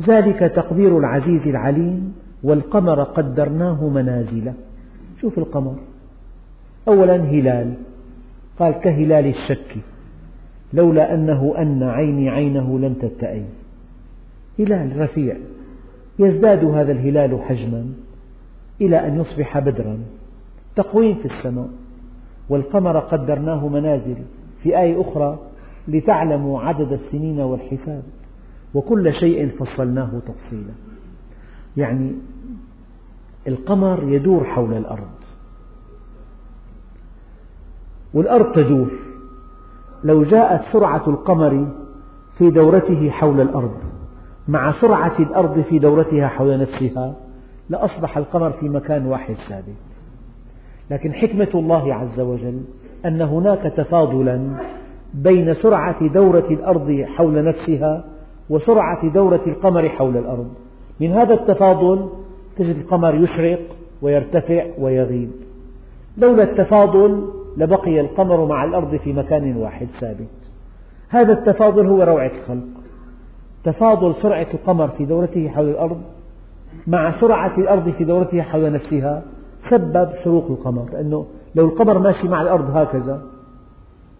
ذلك 0.08 0.38
تقدير 0.38 0.98
العزيز 0.98 1.48
العليم 1.48 2.14
والقمر 2.42 3.02
قدرناه 3.02 3.88
منازل 3.88 4.52
شوف 5.20 5.38
القمر. 5.38 5.74
أولا 6.88 7.16
هلال. 7.16 7.74
قال 8.58 8.72
كهلال 8.72 9.26
الشك 9.26 9.76
لولا 10.72 11.14
أنه 11.14 11.54
أن 11.58 11.82
عيني 11.82 12.30
عينه 12.30 12.78
لم 12.78 12.94
تتأي. 12.94 13.44
هلال 14.58 15.00
رفيع. 15.00 15.36
يزداد 16.18 16.64
هذا 16.64 16.92
الهلال 16.92 17.42
حجما 17.42 17.86
إلى 18.80 19.06
أن 19.06 19.20
يصبح 19.20 19.58
بدرا. 19.58 19.98
تقويم 20.76 21.14
في 21.14 21.24
السماء. 21.24 21.68
والقمر 22.48 22.98
قدرناه 22.98 23.68
منازل. 23.68 24.16
في 24.62 24.80
آية 24.80 25.00
أخرى 25.00 25.38
لتعلموا 25.88 26.60
عدد 26.60 26.92
السنين 26.92 27.40
والحساب. 27.40 28.02
وكل 28.74 29.12
شيء 29.12 29.48
فصلناه 29.48 30.10
تفصيلا. 30.26 30.72
يعني 31.76 32.14
القمر 33.48 34.12
يدور 34.12 34.44
حول 34.44 34.74
الأرض. 34.74 35.10
والأرض 38.14 38.52
تدور. 38.52 38.90
لو 40.04 40.22
جاءت 40.22 40.72
سرعة 40.72 41.02
القمر 41.08 41.68
في 42.38 42.50
دورته 42.50 43.10
حول 43.10 43.40
الأرض 43.40 43.76
مع 44.48 44.72
سرعة 44.80 45.18
الأرض 45.18 45.60
في 45.60 45.78
دورتها 45.78 46.28
حول 46.28 46.60
نفسها 46.60 47.14
لأصبح 47.70 48.16
القمر 48.16 48.50
في 48.50 48.68
مكان 48.68 49.06
واحد 49.06 49.34
ثابت. 49.34 49.64
لكن 50.90 51.12
حكمة 51.12 51.48
الله 51.54 51.94
عز 51.94 52.20
وجل 52.20 52.62
أن 53.04 53.22
هناك 53.22 53.62
تفاضلا 53.62 54.60
بين 55.14 55.54
سرعة 55.54 56.06
دورة 56.06 56.46
الأرض 56.50 57.04
حول 57.06 57.44
نفسها 57.44 58.04
وسرعة 58.50 59.08
دورة 59.08 59.40
القمر 59.46 59.88
حول 59.88 60.16
الأرض. 60.16 60.48
من 61.00 61.12
هذا 61.12 61.34
التفاضل 61.34 62.08
تجد 62.56 62.76
القمر 62.76 63.14
يشرق 63.14 63.60
ويرتفع 64.02 64.64
ويغيب. 64.78 65.30
لولا 66.18 66.42
التفاضل 66.42 67.28
لبقي 67.56 68.00
القمر 68.00 68.46
مع 68.46 68.64
الأرض 68.64 68.96
في 68.96 69.12
مكان 69.12 69.56
واحد 69.56 69.86
ثابت. 70.00 70.50
هذا 71.08 71.32
التفاضل 71.32 71.86
هو 71.86 72.02
روعة 72.02 72.30
الخلق. 72.38 72.68
تفاضل 73.64 74.14
سرعة 74.14 74.46
القمر 74.54 74.88
في 74.88 75.04
دورته 75.04 75.48
حول 75.48 75.68
الأرض 75.68 76.00
مع 76.86 77.20
سرعة 77.20 77.58
الأرض 77.58 77.90
في 77.90 78.04
دورتها 78.04 78.42
حول 78.42 78.72
نفسها 78.72 79.22
سبب 79.70 80.10
شروق 80.24 80.46
القمر. 80.50 80.84
لأنه 80.92 81.26
لو 81.54 81.64
القمر 81.64 81.98
ماشي 81.98 82.28
مع 82.28 82.42
الأرض 82.42 82.76
هكذا 82.76 83.22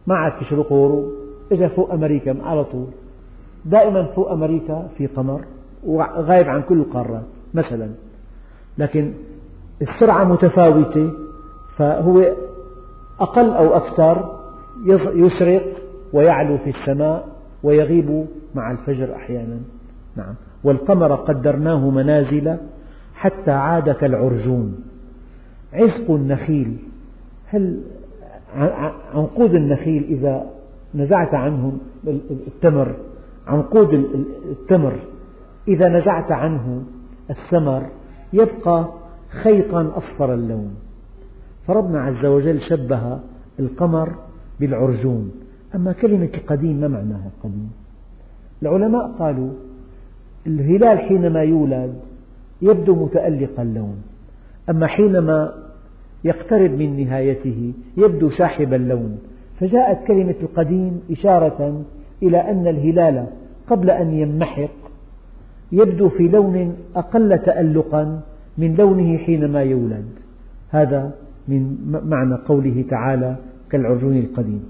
ما 0.06 0.16
عاد 0.16 0.32
في 0.32 0.44
شروق 0.44 0.72
وغروب 0.72 1.12
إجا 1.52 1.68
فوق 1.68 1.92
أمريكا 1.92 2.36
على 2.42 2.64
طول. 2.64 2.86
دائما 3.64 4.04
فوق 4.04 4.30
أمريكا 4.30 4.88
في 4.98 5.06
قمر 5.06 5.44
وغايب 5.86 6.48
عن 6.48 6.62
كل 6.62 6.78
القارات 6.78 7.24
مثلا. 7.54 7.88
لكن 8.78 9.12
السرعة 9.82 10.24
متفاوتة 10.24 11.10
فهو 11.76 12.24
أقل 13.20 13.50
أو 13.50 13.76
أكثر 13.76 14.38
يشرق 15.14 15.62
ويعلو 16.12 16.58
في 16.58 16.70
السماء 16.70 17.28
ويغيب 17.62 18.26
مع 18.54 18.70
الفجر 18.70 19.14
أحيانا. 19.14 19.58
نعم. 20.16 20.34
والقمر 20.64 21.14
قدرناه 21.14 21.90
منازل 21.90 22.56
حتى 23.14 23.50
عاد 23.50 23.90
كالعرجون. 23.90 24.84
عزق 25.72 26.10
النخيل. 26.10 26.76
هل 27.46 27.80
عنقود 29.14 29.54
النخيل 29.54 30.04
إذا 30.08 30.46
نزعت 30.94 31.34
عنه 31.34 31.72
التمر 32.30 32.96
عنقود 33.46 33.94
التمر 34.50 34.98
إذا 35.68 35.88
نزعت 35.88 36.32
عنه 36.32 36.82
الثمر 37.30 37.82
يبقى 38.32 38.88
خيطا 39.42 39.92
أصفر 39.96 40.34
اللون. 40.34 40.74
فربنا 41.66 42.00
عز 42.00 42.26
وجل 42.26 42.60
شبه 42.60 43.18
القمر 43.60 44.14
بالعرجون. 44.60 45.30
أما 45.74 45.92
كلمة 45.92 46.30
القديم 46.34 46.80
ما 46.80 46.88
معناها 46.88 47.30
القديم 47.36 47.70
العلماء 48.62 49.12
قالوا 49.18 49.50
الهلال 50.46 50.98
حينما 50.98 51.42
يولد 51.42 51.94
يبدو 52.62 52.94
متألق 52.94 53.60
اللون. 53.60 54.02
أما 54.70 54.86
حينما 54.86 55.52
يقترب 56.24 56.70
من 56.70 57.04
نهايته 57.04 57.72
يبدو 57.96 58.28
شاحب 58.28 58.74
اللون 58.74 59.18
فجاءت 59.60 60.06
كلمة 60.06 60.34
القديم 60.42 61.00
إشارة 61.10 61.84
إلى 62.22 62.38
أن 62.38 62.66
الهلال 62.66 63.26
قبل 63.66 63.90
أن 63.90 64.12
ينمحق 64.12 64.70
يبدو 65.72 66.08
في 66.08 66.28
لون 66.28 66.76
أقل 66.96 67.38
تألقا 67.38 68.20
من 68.58 68.74
لونه 68.74 69.16
حينما 69.16 69.62
يولد. 69.62 70.08
هذا 70.70 71.12
من 71.48 71.76
معنى 72.04 72.34
قوله 72.34 72.84
تعالى 72.90 73.36
كالعرجون 73.70 74.16
القديم. 74.16 74.64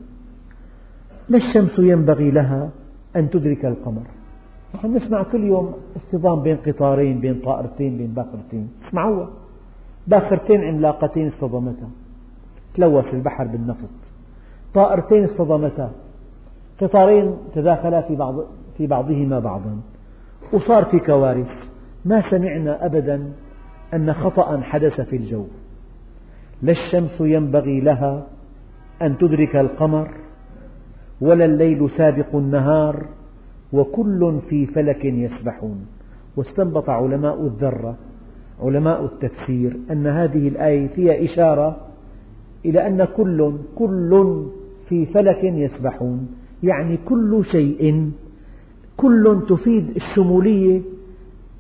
لا 1.29 1.37
الشمس 1.37 1.79
ينبغي 1.79 2.31
لها 2.31 2.71
أن 3.17 3.31
تدرك 3.31 3.65
القمر؟ 3.65 4.03
نحن 4.75 4.97
نسمع 4.97 5.23
كل 5.23 5.45
يوم 5.45 5.75
اصطدام 5.97 6.43
بين 6.43 6.57
قطارين 6.57 7.21
بين 7.21 7.35
طائرتين 7.35 7.99
بين 7.99 8.07
باخرتين 8.07 8.69
اسمعوها 8.89 9.29
باخرتين 10.07 10.65
عملاقتين 10.65 11.29
اصطدمتا 11.29 11.89
تلوث 12.75 13.15
البحر 13.15 13.47
بالنفط. 13.47 13.89
طائرتين 14.75 15.25
اصطدمتا 15.25 15.91
قطارين 16.81 17.37
تداخلا 17.55 18.01
في, 18.01 18.17
بعض 18.17 18.35
في 18.79 18.87
بعضهما 18.87 19.39
بعضا. 19.39 19.81
وصار 20.53 20.85
في 20.85 20.99
كوارث. 20.99 21.51
ما 22.05 22.31
سمعنا 22.31 22.87
أبدا 22.87 23.33
أن 23.95 24.13
خطأ 24.13 24.61
حدث 24.61 25.01
في 25.01 25.17
الجو. 25.17 25.45
لا 26.63 26.73
الشمس 26.73 27.21
ينبغي 27.21 27.81
لها 27.81 28.27
أن 29.03 29.19
تدرك 29.19 29.57
القمر 29.57 30.11
ولا 31.21 31.45
الليل 31.45 31.91
سابق 31.91 32.35
النهار 32.35 33.07
وكل 33.73 34.39
في 34.49 34.67
فلك 34.67 35.05
يسبحون. 35.05 35.87
واستنبط 36.37 36.91
علماء 36.91 37.47
الذرة 37.47 37.97
علماء 38.63 39.05
التفسير 39.05 39.77
أن 39.91 40.07
هذه 40.07 40.49
الآية 40.49 40.89
فيها 40.89 41.25
إشارة 41.25 41.77
إلى 42.65 42.87
أن 42.87 43.05
كل 43.05 43.53
كل 43.75 44.45
في 44.89 45.07
فلك 45.07 45.45
يسبحون 45.45 46.29
يعني 46.63 46.97
كل 46.97 47.45
شيء 47.45 48.11
كل 48.97 49.43
تفيد 49.49 49.97
الشمولية 49.97 50.81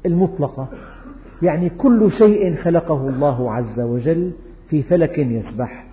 المطلقة 0.06 0.68
يعني 1.42 1.68
كل 1.68 2.12
شيء 2.12 2.54
خلقه 2.54 3.08
الله 3.08 3.52
عز 3.52 3.80
وجل 3.80 4.30
في 4.68 4.82
فلك 4.82 5.18
يسبح 5.18 5.86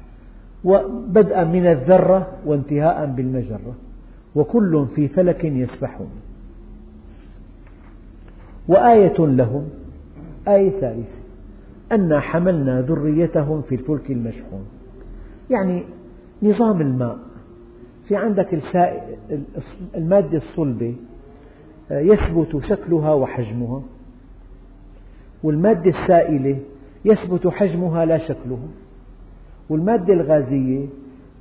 وبدءا 0.63 1.43
من 1.43 1.67
الذرة 1.67 2.27
وانتهاء 2.45 3.05
بالمجرة 3.05 3.75
وكل 4.35 4.85
في 4.95 5.07
فلك 5.07 5.43
يسبحون. 5.43 6.09
وآية 8.67 9.17
لهم 9.19 9.63
آية 10.47 10.69
ثالثة 10.69 11.19
أنا 11.91 12.19
حملنا 12.19 12.81
ذريتهم 12.81 13.61
في 13.61 13.75
الفلك 13.75 14.11
المشحون. 14.11 14.65
يعني 15.49 15.83
نظام 16.43 16.81
الماء. 16.81 17.17
في 18.07 18.15
عندك 18.15 18.61
المادة 19.95 20.37
الصلبة 20.37 20.95
يثبت 21.91 22.63
شكلها 22.63 23.13
وحجمها. 23.13 23.83
والمادة 25.43 25.89
السائلة 25.89 26.59
يثبت 27.05 27.47
حجمها 27.47 28.05
لا 28.05 28.17
شكلها 28.17 28.67
والمادة 29.69 30.13
الغازية 30.13 30.85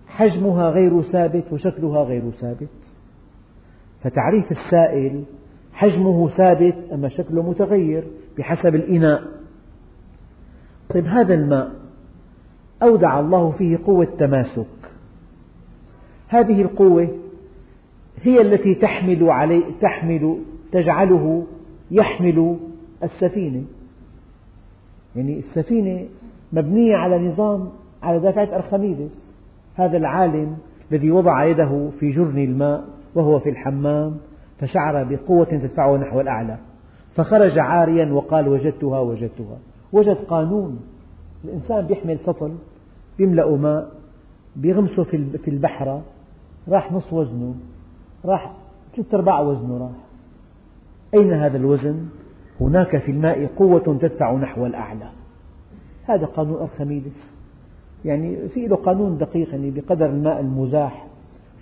حجمها 0.06 0.70
غير 0.70 1.02
ثابت 1.02 1.44
وشكلها 1.52 2.02
غير 2.02 2.30
ثابت. 2.30 2.68
فتعريف 4.00 4.52
السائل 4.52 5.24
حجمه 5.72 6.28
ثابت 6.28 6.74
أما 6.92 7.08
شكله 7.08 7.50
متغير. 7.50 8.04
بحسب 8.38 8.74
الإناء. 8.74 9.22
طيب 10.94 11.06
هذا 11.06 11.34
الماء 11.34 11.70
أودع 12.82 13.20
الله 13.20 13.50
فيه 13.50 13.78
قوة 13.86 14.04
تماسك. 14.18 14.66
هذه 16.28 16.62
القوة 16.62 17.08
هي 18.22 18.40
التي 18.40 18.74
تحمل 18.74 19.30
عليه 19.30 19.64
تحمل 19.80 20.38
تجعله 20.72 21.46
يحمل 21.90 22.56
السفينة. 23.02 23.64
يعني 25.16 25.38
السفينة 25.38 26.06
مبنية 26.52 26.96
على 26.96 27.18
نظام 27.18 27.68
على 28.02 28.20
دافعة 28.20 28.56
أرخميدس. 28.56 29.34
هذا 29.74 29.96
العالم 29.96 30.56
الذي 30.92 31.10
وضع 31.10 31.44
يده 31.44 31.90
في 32.00 32.10
جرن 32.10 32.38
الماء 32.38 32.84
وهو 33.14 33.38
في 33.38 33.50
الحمام 33.50 34.16
فشعر 34.58 35.04
بقوة 35.04 35.44
تدفعه 35.44 35.96
نحو 35.96 36.20
الأعلى. 36.20 36.58
فخرج 37.16 37.58
عاريا 37.58 38.12
وقال 38.12 38.48
وجدتها 38.48 39.00
وجدتها. 39.00 39.58
وجد 39.92 40.16
قانون. 40.16 40.80
الإنسان 41.44 41.86
يحمل 41.90 42.18
سطل 42.18 42.54
يملأ 43.18 43.56
ماء 43.56 43.90
بيغمسه 44.56 45.04
في 45.44 45.48
البحرة 45.48 46.02
راح 46.68 46.92
نص 46.92 47.12
وزنه 47.12 47.54
راح 48.24 48.52
ثلاث 48.96 49.14
أرباع 49.14 49.40
وزنه 49.40 49.78
راح. 49.78 50.06
أين 51.14 51.32
هذا 51.32 51.56
الوزن؟ 51.56 52.06
هناك 52.60 52.96
في 52.96 53.10
الماء 53.10 53.46
قوة 53.46 53.98
تدفع 54.00 54.34
نحو 54.34 54.66
الأعلى. 54.66 55.10
هذا 56.04 56.26
قانون 56.26 56.60
أرخميدس. 56.60 57.34
يعني 58.04 58.48
في 58.48 58.66
له 58.66 58.76
قانون 58.76 59.18
دقيق 59.18 59.50
يعني 59.50 59.70
بقدر 59.70 60.06
الماء 60.06 60.40
المزاح. 60.40 61.06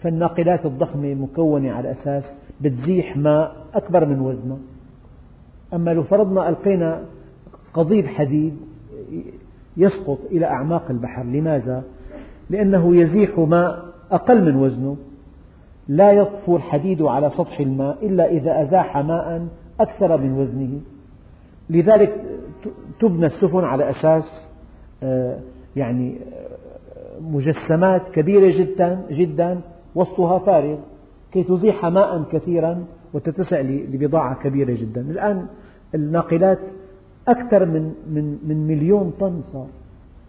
فالناقلات 0.03 0.67
الضخمة 0.67 1.15
مكونة 1.15 1.73
على 1.73 1.93
أساس 1.93 2.25
بتزيح 2.61 3.17
ماء 3.17 3.57
أكبر 3.75 4.07
من 4.07 4.21
وزنه. 4.21 4.59
أما 5.75 5.91
لو 5.91 6.03
فرضنا 6.03 6.49
ألقينا 6.49 7.03
قضيب 7.75 8.07
حديد 8.07 8.57
يسقط 9.77 10.19
إلى 10.31 10.47
أعماق 10.47 10.91
البحر 10.91 11.23
لماذا؟ 11.23 11.85
لأنه 12.51 12.97
يزيح 12.97 13.39
ماء 13.39 13.85
أقل 14.11 14.45
من 14.45 14.57
وزنه. 14.57 14.97
لا 15.89 16.13
يطفو 16.13 16.57
الحديد 16.57 17.03
على 17.03 17.31
سطح 17.31 17.61
الماء 17.61 18.07
إلا 18.07 18.31
إذا 18.31 18.63
أزاح 18.63 18.97
ماء 18.97 19.47
أكثر 19.81 20.17
من 20.17 20.33
وزنه. 20.33 20.81
لذلك 21.71 22.25
تبنى 23.01 23.27
السفن 23.27 23.65
على 23.65 23.91
أساس 23.91 24.55
آه، 25.03 25.39
يعني 25.77 26.19
آه، 26.19 27.21
مجسمات 27.21 28.03
كبيرة 28.13 28.59
جدا 28.59 29.07
جدا 29.11 29.61
وسطها 29.95 30.39
فارغ 30.39 30.79
كي 31.33 31.43
تزيح 31.43 31.85
ماء 31.85 32.23
كثيرا 32.33 32.85
وتتسع 33.15 33.61
لبضاعة 33.61 34.43
كبيرة 34.43 34.75
جدا. 34.81 35.01
الآن 35.01 35.47
الناقلات 35.95 36.59
أكثر 37.29 37.65
من, 37.65 37.95
من, 38.11 38.39
من 38.49 38.67
مليون 38.67 39.13
طن 39.21 39.43
صار. 39.43 39.67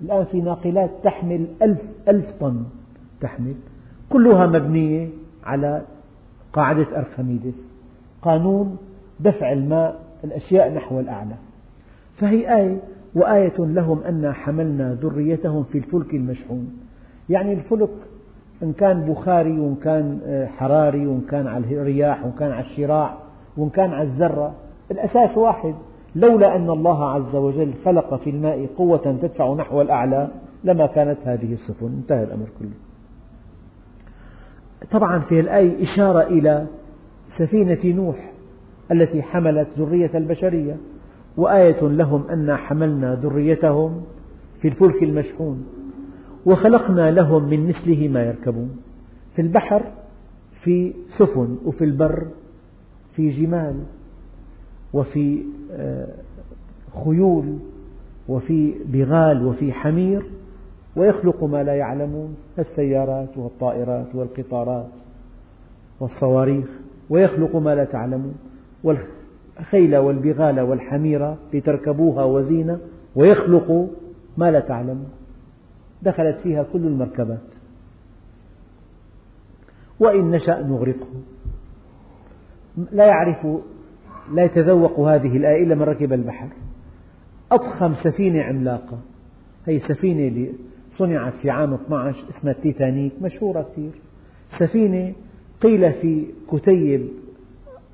الآن 0.02 0.26
في 0.26 0.42
ناقلات 0.42 0.92
تحمل 1.04 1.46
ألف, 1.62 1.82
ألف 2.08 2.26
طن 2.40 2.64
تحمل. 3.22 3.56
كلها 4.10 4.48
مبنية 4.48 5.10
على 5.44 5.82
قاعدة 6.54 6.88
أرخميدس. 6.98 7.72
قانون 8.22 8.78
دفع 9.20 9.52
الماء 9.52 10.00
الأشياء 10.24 10.74
نحو 10.74 11.00
الأعلى. 11.00 11.36
فهي 12.18 12.56
آية 12.56 12.78
وآية 13.16 13.54
لهم 13.60 14.04
أنا 14.04 14.34
حملنا 14.34 14.94
ذريتهم 14.94 15.64
في 15.64 15.78
الفلك 15.78 16.14
المشحون. 16.14 16.78
يعني 17.30 17.54
الفلك 17.54 17.90
إن 18.64 18.74
كان 18.74 19.02
بخاري 19.02 19.60
وإن 19.60 19.76
كان 19.76 20.20
آه، 20.26 20.46
حراري 20.46 21.08
وإن 21.08 21.22
كان 21.22 21.48
على 21.48 21.66
الرياح 21.66 22.26
وإن 22.26 22.32
كان 22.32 22.52
على 22.52 22.66
الشراع 22.66 23.18
وإن 23.58 23.70
كان 23.70 23.90
على 23.90 24.08
الذرة 24.08 24.56
الأساس 24.92 25.38
واحد. 25.38 25.76
لولا 26.16 26.56
أن 26.56 26.70
الله 26.70 27.10
عز 27.10 27.36
وجل 27.36 27.74
خلق 27.86 28.16
في 28.16 28.30
الماء 28.30 28.66
قوة 28.78 29.18
تدفع 29.22 29.54
نحو 29.54 29.82
الأعلى 29.82 30.28
لما 30.64 30.86
كانت 30.86 31.18
هذه 31.26 31.54
السفن. 31.54 31.86
انتهى 31.86 32.24
الأمر 32.24 32.46
كله. 32.60 32.70
طبعا 34.92 35.20
في 35.20 35.40
الآية 35.40 35.84
إشارة 35.84 36.22
إلى 36.22 36.68
سفينة 37.38 37.80
نوح 37.86 38.32
التي 38.92 39.22
حملت 39.22 39.68
ذرية 39.78 40.12
البشرية 40.16 40.78
وآية 41.38 41.82
لهم 41.82 42.24
أنا 42.30 42.56
حملنا 42.56 43.16
ذريتهم 43.16 44.02
في 44.62 44.68
الفلك 44.68 45.04
المشحون 45.04 45.66
وخلقنا 46.46 47.12
لهم 47.12 47.44
من 47.44 47.68
مثله 47.68 48.08
ما 48.08 48.24
يركبون 48.24 48.78
في 49.36 49.42
البحر 49.42 49.82
في 50.64 50.94
سفن 51.18 51.58
وفي 51.66 51.84
البر 51.84 52.28
في 53.16 53.30
جمال. 53.30 53.84
وفي 54.96 55.44
آه، 55.72 56.08
خيول 57.04 57.58
وفي 58.28 58.74
بغال 58.86 59.46
وفي 59.46 59.74
حمير 59.74 60.24
ويخلق 60.96 61.44
ما 61.44 61.64
لا 61.64 61.76
يعلمون 61.76 62.36
السيارات 62.60 63.38
والطائرات 63.38 64.16
والقطارات 64.16 64.88
والصواريخ 66.00 66.70
ويخلق 67.10 67.56
ما 67.56 67.76
لا 67.76 67.84
تعلمون 67.84 68.36
والخيل 68.84 69.98
والبغال 69.98 70.60
والحمير 70.60 71.36
لتركبوها 71.54 72.24
وزينة 72.24 72.80
ويخلق 73.16 73.90
ما 74.38 74.52
لا 74.52 74.60
تعلمون. 74.60 75.10
دخلت 76.02 76.38
فيها 76.38 76.64
كل 76.64 76.88
المركبات. 76.88 77.40
وإن 80.00 80.32
نشأ 80.32 80.62
نغرقه 80.62 81.08
لا 82.92 83.06
يعرف 83.06 83.48
لا 84.34 84.44
يتذوق 84.44 85.00
هذه 85.00 85.38
الآية 85.38 85.64
إلا 85.64 85.76
من 85.76 85.82
ركب 85.82 86.14
البحر. 86.14 86.48
أضخم 87.52 87.96
سفينة 88.04 88.42
عملاقة. 88.42 88.98
هي 89.66 89.80
سفينة 89.80 90.48
صنعت 90.98 91.36
في 91.36 91.50
عام 91.50 91.74
12 91.74 92.24
اسمها 92.30 92.54
التيتانيك 92.54 93.14
مشهورة 93.22 93.62
كثير. 93.72 93.92
سفينة 94.60 95.14
قيل 95.62 95.94
في 95.94 96.26
كتيب 96.52 97.08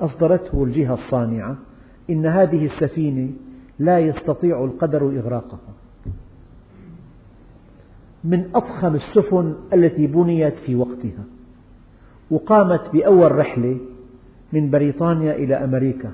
أصدرته 0.01 0.63
الجهة 0.63 0.93
الصانعة 0.93 1.57
إن 2.09 2.25
هذه 2.25 2.65
السفينة 2.65 3.29
لا 3.79 3.99
يستطيع 3.99 4.63
القدر 4.63 5.19
إغراقها. 5.19 5.73
من 8.23 8.49
أضخم 8.55 8.95
السفن 8.95 9.55
التي 9.73 10.07
بنيت 10.07 10.55
في 10.55 10.75
وقتها 10.75 11.23
وقامت 12.31 12.89
بأول 12.93 13.35
رحلة 13.35 13.77
من 14.53 14.69
بريطانيا 14.69 15.35
إلى 15.35 15.55
أمريكا. 15.55 16.11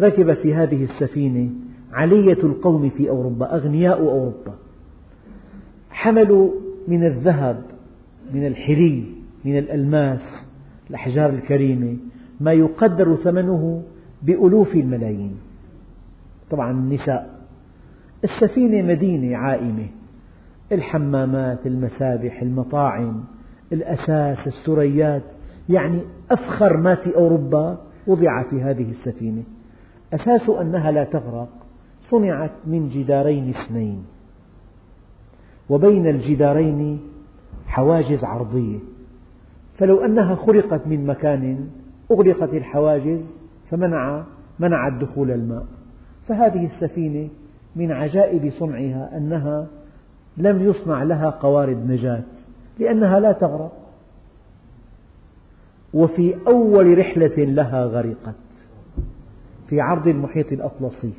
ركب 0.00 0.34
في 0.34 0.54
هذه 0.54 0.84
السفينة 0.84 1.50
علية 1.92 2.38
القوم 2.42 2.90
في 2.90 3.10
أوروبا 3.10 3.54
أغنياء 3.54 4.00
أوروبا. 4.00 4.54
حملوا 5.90 6.50
من 6.88 7.06
الذهب 7.06 7.62
من 8.34 8.46
الحلي 8.46 9.04
من 9.44 9.58
الألماس 9.58 10.20
الأحجار 10.90 11.30
الكريمة 11.30 11.96
ما 12.40 12.52
يقدر 12.52 13.16
ثمنه 13.16 13.82
بألوف 14.22 14.74
الملايين. 14.74 15.36
طبعا 16.50 16.70
النساء. 16.70 17.40
السفينة 18.24 18.82
مدينة 18.82 19.36
عائمة. 19.36 19.86
الحمامات 20.72 21.66
المسابح 21.66 22.42
المطاعم 22.42 23.24
الأساس 23.72 24.46
السريات 24.46 25.22
يعني 25.68 26.02
أفخر 26.30 26.76
ما 26.76 26.94
في 26.94 27.16
أوروبا 27.16 27.78
وضع 28.06 28.42
في 28.42 28.62
هذه 28.62 28.90
السفينة. 28.90 29.42
أساس 30.12 30.48
أنها 30.48 30.90
لا 30.90 31.04
تغرق 31.04 31.48
صنعت 32.10 32.50
من 32.66 32.88
جدارين 32.88 33.50
اثنين 33.50 34.04
وبين 35.70 36.06
الجدارين 36.06 37.00
حواجز 37.66 38.24
عرضية. 38.24 38.78
فلو 39.78 40.04
أنها 40.04 40.34
خرقت 40.34 40.86
من 40.86 41.06
مكان 41.06 41.68
أغلقت 42.10 42.54
الحواجز 42.54 43.38
فمنع 43.70 44.24
منعت 44.58 44.92
دخول 44.92 45.30
الماء. 45.30 45.66
فهذه 46.28 46.66
السفينة 46.66 47.28
من 47.76 47.92
عجائب 47.92 48.50
صنعها 48.50 49.16
أنها 49.16 49.66
لم 50.36 50.62
يصنع 50.68 51.02
لها 51.02 51.30
قوارب 51.30 51.90
نجاة 51.90 52.22
لأنها 52.78 53.20
لا 53.20 53.32
تغرق. 53.32 53.72
وفي 55.94 56.34
أول 56.46 56.98
رحلة 56.98 57.44
لها 57.44 57.84
غرقت. 57.84 58.34
في 59.72 59.80
عرض 59.80 60.08
المحيط 60.08 60.52
الأطلسي. 60.52 61.12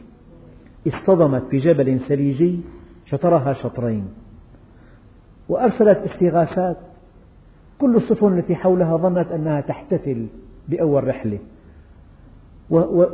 اصطدمت 0.88 1.44
بجبل 1.52 2.00
ثليجي 2.00 2.60
شطرها 3.06 3.54
شطرين. 3.54 4.08
وأرسلت 5.50 5.98
استغاثات. 5.98 6.78
كل 7.82 7.96
السفن 7.96 8.38
التي 8.38 8.56
حولها 8.56 8.98
ظنت 8.98 9.32
أنها 9.32 9.62
تحتفل 9.62 10.28
بأول 10.70 11.08
رحلة. 11.08 11.40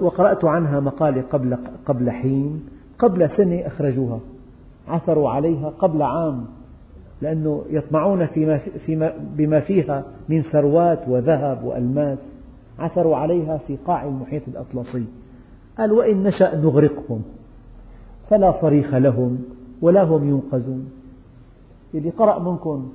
وقرأت 0.01 0.45
عنها 0.45 0.79
مقالة 0.79 1.21
قبل, 1.21 1.57
قبل 1.85 2.11
حين 2.11 2.65
قبل 2.97 3.29
سنة 3.29 3.67
أخرجوها. 3.67 4.19
عثروا 4.87 5.29
عليها 5.29 5.69
قبل 5.69 6.01
عام 6.01 6.45
لأنه 7.21 7.65
يطمعون 7.69 8.25
فيما 8.25 8.57
فيما 8.57 9.13
بما 9.37 9.59
فيها 9.59 10.03
من 10.29 10.41
ثروات 10.41 11.07
وذهب 11.07 11.63
وألماس. 11.63 12.19
عثروا 12.79 13.15
عليها 13.15 13.57
في 13.57 13.77
قاع 13.85 14.03
المحيط 14.03 14.47
الأطلسي. 14.47 15.05
قال 15.79 15.91
وإن 15.91 16.23
نشأ 16.23 16.55
نغرقهم 16.55 17.21
فلا 18.29 18.61
صريخ 18.61 18.93
لهم 18.93 19.39
ولا 19.81 20.03
هم 20.03 20.29
ينقذون. 20.29 20.89
اللي 21.93 22.09
قرأ 22.09 22.39
منكم 22.39 22.89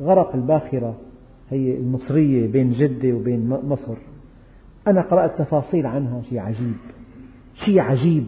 غرق 0.00 0.34
الباخرة 0.34 0.96
هي 1.50 1.76
المصرية 1.78 2.52
بين 2.52 2.70
جدة 2.70 3.12
وبين 3.12 3.48
مصر. 3.48 3.96
أنا 4.86 5.00
قرأت 5.00 5.38
تفاصيل 5.38 5.86
عنها 5.86 6.22
شيء 6.22 6.38
عجيب 6.38 6.76
شيء 7.54 7.80
عجيب. 7.80 8.26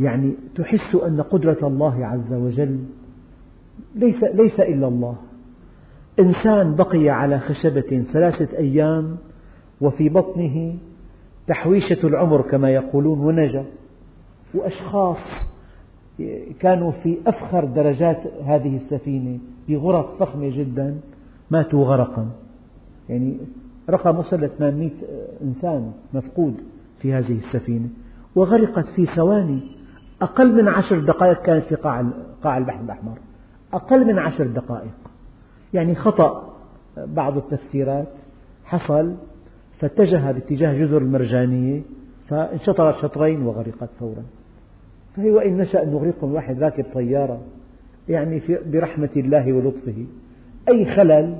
يعني 0.00 0.34
تحس 0.54 0.94
أن 0.94 1.20
قدرة 1.20 1.58
الله 1.62 2.06
عز 2.06 2.32
وجل 2.32 2.78
ليس, 3.94 4.24
ليس 4.24 4.60
إلا 4.60 4.88
الله. 4.88 5.16
إنسان 6.20 6.74
بقي 6.74 7.08
على 7.08 7.38
خشبة 7.38 8.04
ثلاثة 8.12 8.58
أيام 8.58 9.16
وفي 9.80 10.08
بطنه 10.08 10.74
تحويشة 11.48 12.06
العمر 12.06 12.42
كما 12.42 12.70
يقولون 12.70 13.18
ونجا. 13.20 13.64
وأشخاص 14.54 15.18
كانوا 16.60 16.90
في 16.90 17.18
أفخر 17.26 17.64
درجات 17.64 18.22
هذه 18.44 18.76
السفينة 18.76 19.38
بغرف 19.68 20.06
فخمة 20.20 20.48
جدا 20.58 21.00
ماتوا 21.50 21.84
غرقا. 21.84 22.28
يعني 23.08 23.38
رقم 23.90 24.18
وصل 24.18 24.36
ل 24.40 24.50
800 24.58 24.90
إنسان 25.42 25.92
مفقود 26.14 26.54
في 26.98 27.12
هذه 27.12 27.38
السفينة. 27.38 27.88
وغرقت 28.36 28.88
في 28.88 29.06
ثواني. 29.06 29.60
أقل 30.22 30.54
من 30.62 30.68
عشر 30.68 30.98
دقائق 30.98 31.42
كانت 31.42 31.64
في 31.64 31.74
قاع 32.42 32.58
البحر 32.58 32.80
الأحمر. 32.80 33.18
أقل 33.72 34.06
من 34.06 34.18
عشر 34.18 34.46
دقائق. 34.46 34.94
يعني 35.74 35.94
خطأ 35.94 36.54
بعض 36.96 37.36
التفسيرات. 37.36 38.08
حصل 38.64 39.14
فاتجه 39.78 40.32
باتجاه 40.32 40.72
جزر 40.72 40.98
المرجانية 40.98 41.82
فانشطرت 42.28 42.96
شطرين 42.96 43.42
وغرقت 43.42 43.88
فورا. 44.00 44.22
فهي 45.16 45.30
وإن 45.30 45.56
نشأ 45.56 45.84
نغرقهم 45.84 46.34
واحد 46.34 46.62
راكب 46.62 46.84
طيارة 46.94 47.40
يعني 48.08 48.40
في 48.40 48.58
برحمة 48.72 49.10
الله 49.16 49.52
ولطفه. 49.52 50.06
أي 50.68 50.84
خلل؟ 50.84 51.38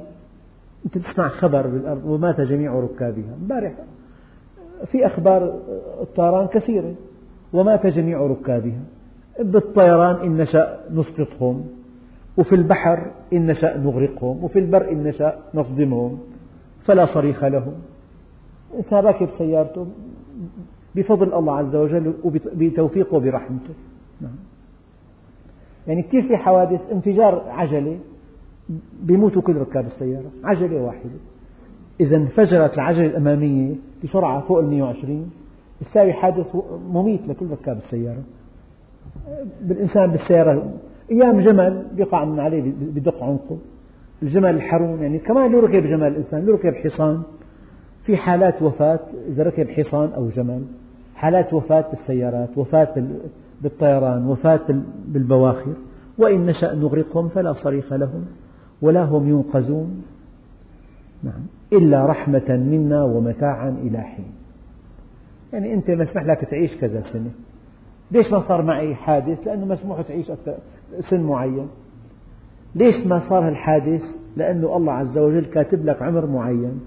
أنت 0.86 0.98
تسمع 0.98 1.28
خبر 1.28 1.66
بالأرض 1.66 2.04
ومات 2.04 2.40
جميع 2.40 2.74
ركابها. 2.74 3.34
امبارح 3.42 3.72
في 4.86 5.06
أخبار 5.06 5.60
الطيران 6.00 6.46
كثيرة 6.46 6.94
ومات 7.52 7.86
جميع 7.86 8.26
ركابها. 8.26 8.80
بالطيران 9.40 10.16
إن 10.16 10.36
نشأ 10.36 10.80
نسقطهم 10.90 11.64
وفي 12.38 12.54
البحر 12.54 13.10
إن 13.32 13.46
نشأ 13.46 13.76
نغرقهم 13.76 14.44
وفي 14.44 14.58
البر 14.58 14.92
إن 14.92 15.02
نشأ 15.02 15.38
نصدمهم 15.54 16.18
فلا 16.84 17.06
صريخ 17.06 17.44
لهم. 17.44 17.74
إنسان 18.76 18.98
راكب 19.04 19.28
سيارته 19.38 19.86
بفضل 20.94 21.34
الله 21.34 21.56
عز 21.56 21.76
وجل 21.76 22.14
وبتوفيقه 22.24 23.16
وبرحمته. 23.16 23.74
نعم. 24.20 24.36
يعني 25.86 26.02
كثير 26.02 26.22
في 26.22 26.36
حوادث 26.36 26.92
انفجار 26.92 27.44
عجلة 27.48 27.98
بيموتوا 29.02 29.42
كل 29.42 29.56
ركاب 29.56 29.86
السيارة 29.86 30.30
عجلة 30.44 30.82
واحدة. 30.82 31.10
إذا 32.00 32.16
انفجرت 32.16 32.74
العجلة 32.74 33.06
الأمامية 33.06 33.74
بسرعة 34.04 34.40
فوق 34.40 34.58
ال 34.58 34.66
120 34.66 35.30
يساوي 35.82 36.12
حادث 36.12 36.56
مميت 36.90 37.28
لكل 37.28 37.50
ركاب 37.50 37.76
السيارة. 37.76 38.22
بالإنسان 39.62 40.10
بالسيارة 40.10 40.72
أيام 41.10 41.40
جمل 41.40 41.86
بيقع 41.96 42.24
من 42.24 42.40
عليه 42.40 42.72
بدق 42.80 43.22
عنقه. 43.22 43.58
الجمل 44.22 44.54
الحرون 44.54 45.02
يعني 45.02 45.18
كمان 45.18 45.52
له 45.52 45.60
ركب 45.60 45.86
جمل 45.86 46.06
الإنسان 46.06 46.46
له 46.46 46.52
ركب 46.52 46.74
حصان 46.74 47.22
في 48.08 48.16
حالات 48.16 48.62
وفاة 48.62 49.00
إذا 49.28 49.42
ركب 49.42 49.68
حصان 49.68 50.12
أو 50.12 50.28
جمل 50.28 50.62
حالات 51.14 51.54
وفاة 51.54 51.84
بالسيارات 51.90 52.58
وفاة 52.58 53.04
بالطيران 53.62 54.26
وفاة 54.26 54.82
بالبواخر 55.06 55.72
وإن 56.18 56.46
نشأ 56.46 56.74
نغرقهم 56.74 57.28
فلا 57.28 57.52
صريخ 57.52 57.92
لهم 57.92 58.24
ولا 58.82 59.04
هم 59.04 59.28
ينقذون. 59.28 60.02
نعم. 61.22 61.40
إلا 61.72 62.06
رحمة 62.06 62.56
منا 62.56 63.04
ومتاعا 63.04 63.68
إلى 63.68 64.00
حين. 64.00 64.32
يعني 65.52 65.74
أنت 65.74 65.90
مسمح 65.90 66.24
لك 66.24 66.44
تعيش 66.50 66.76
كذا 66.76 67.00
سنة. 67.00 67.30
ليش 68.10 68.32
ما 68.32 68.40
صار 68.40 68.62
معي 68.62 68.94
حادث؟ 68.94 69.46
لأنه 69.46 69.66
مسموح 69.66 70.00
تعيش 70.00 70.32
سن 71.10 71.22
معين. 71.22 71.68
ليش 72.74 73.06
ما 73.06 73.28
صار 73.28 73.48
الحادث؟ 73.48 74.02
لأنه 74.36 74.76
الله 74.76 74.92
عز 74.92 75.18
وجل 75.18 75.44
كاتب 75.44 75.84
لك 75.84 76.02
عمر 76.02 76.26
معين. 76.26 76.80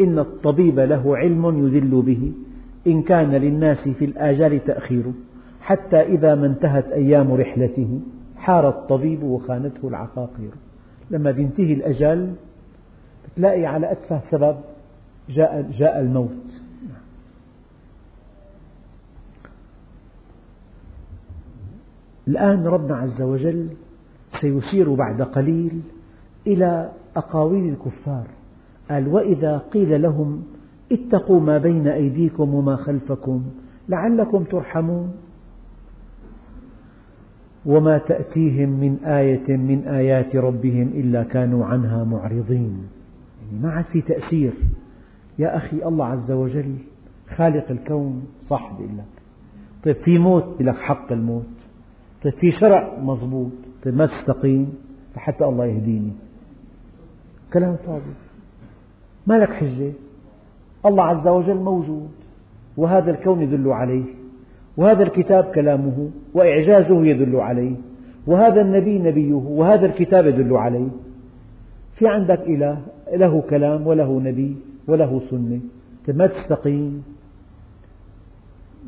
إن 0.00 0.18
الطبيب 0.18 0.78
له 0.78 1.16
علم 1.16 1.66
يدل 1.66 2.02
به 2.02 2.32
إن 2.86 3.02
كان 3.02 3.30
للناس 3.30 3.88
في 3.88 4.04
الآجال 4.04 4.64
تأخير 4.64 5.12
حتى 5.60 5.96
إذا 6.00 6.34
ما 6.34 6.46
انتهت 6.46 6.84
أيام 6.84 7.32
رحلته 7.32 8.00
حار 8.36 8.68
الطبيب 8.68 9.22
وخانته 9.22 9.88
العقاقير. 9.88 10.50
لما 11.10 11.30
ينتهي 11.30 11.72
الأجل 11.72 12.34
تلاقي 13.36 13.66
على 13.66 13.92
أتفه 13.92 14.20
سبب 14.30 14.56
جاء, 15.28 15.70
جاء 15.78 16.00
الموت. 16.00 16.60
الآن 22.28 22.66
ربنا 22.66 22.96
عز 22.96 23.22
وجل 23.22 23.68
سيشير 24.40 24.94
بعد 24.94 25.22
قليل 25.22 25.80
إلى 26.46 26.92
أقاويل 27.16 27.72
الكفار. 27.72 28.26
قال 28.90 29.08
وإذا 29.08 29.58
قيل 29.58 30.02
لهم 30.02 30.42
اتقوا 30.92 31.40
ما 31.40 31.58
بين 31.58 31.88
أيديكم 31.88 32.54
وما 32.54 32.76
خلفكم 32.76 33.44
لعلكم 33.88 34.44
ترحمون. 34.44 35.12
وما 37.66 37.98
تأتيهم 37.98 38.68
من 38.68 39.04
آية 39.04 39.56
من 39.56 39.84
آيات 39.88 40.36
ربهم 40.36 40.88
إلا 40.88 41.22
كانوا 41.22 41.64
عنها 41.64 42.04
معرضين. 42.04 42.82
يعني 43.42 43.62
ما 43.62 43.70
عاد 43.70 43.84
في 43.84 44.00
تأثير. 44.00 44.52
يا 45.38 45.56
أخي 45.56 45.84
الله 45.84 46.06
عز 46.06 46.30
وجل 46.30 46.74
خالق 47.36 47.70
الكون 47.70 48.22
صح 48.48 48.72
بيقول 48.78 48.98
لك 48.98 49.04
طيب 49.84 49.96
في 49.96 50.18
موت 50.18 50.44
بيقول 50.44 50.66
لك 50.66 50.76
حق 50.76 51.12
الموت. 51.12 51.46
طيب 52.24 52.32
في 52.32 52.52
شرع 52.52 52.98
مضبوط. 53.00 53.52
طيب 53.84 53.94
ما 53.94 54.06
تستقيم 54.06 54.72
حتى 55.16 55.44
الله 55.44 55.66
يهديني. 55.66 56.12
كلام 57.52 57.76
فاضي. 57.76 58.29
ما 59.30 59.34
لك 59.38 59.52
حجة. 59.52 59.92
الله 60.86 61.04
عز 61.04 61.28
وجل 61.28 61.56
موجود 61.56 62.08
وهذا 62.76 63.10
الكون 63.10 63.42
يدل 63.42 63.68
عليه 63.68 64.04
وهذا 64.76 65.02
الكتاب 65.02 65.44
كلامه 65.44 66.10
وإعجازه 66.34 67.04
يدل 67.06 67.36
عليه 67.36 67.76
وهذا 68.26 68.60
النبي 68.60 68.98
نبيه 68.98 69.34
وهذا 69.34 69.86
الكتاب 69.86 70.26
يدل 70.26 70.56
عليه. 70.56 70.88
في 71.94 72.08
عندك 72.08 72.40
إله 72.40 72.78
له 73.12 73.40
كلام 73.50 73.86
وله 73.86 74.20
نبي 74.20 74.56
وله 74.88 75.20
سنة. 75.30 75.60
طيب 76.06 76.16
ما 76.16 76.26
تستقيم؟ 76.26 77.02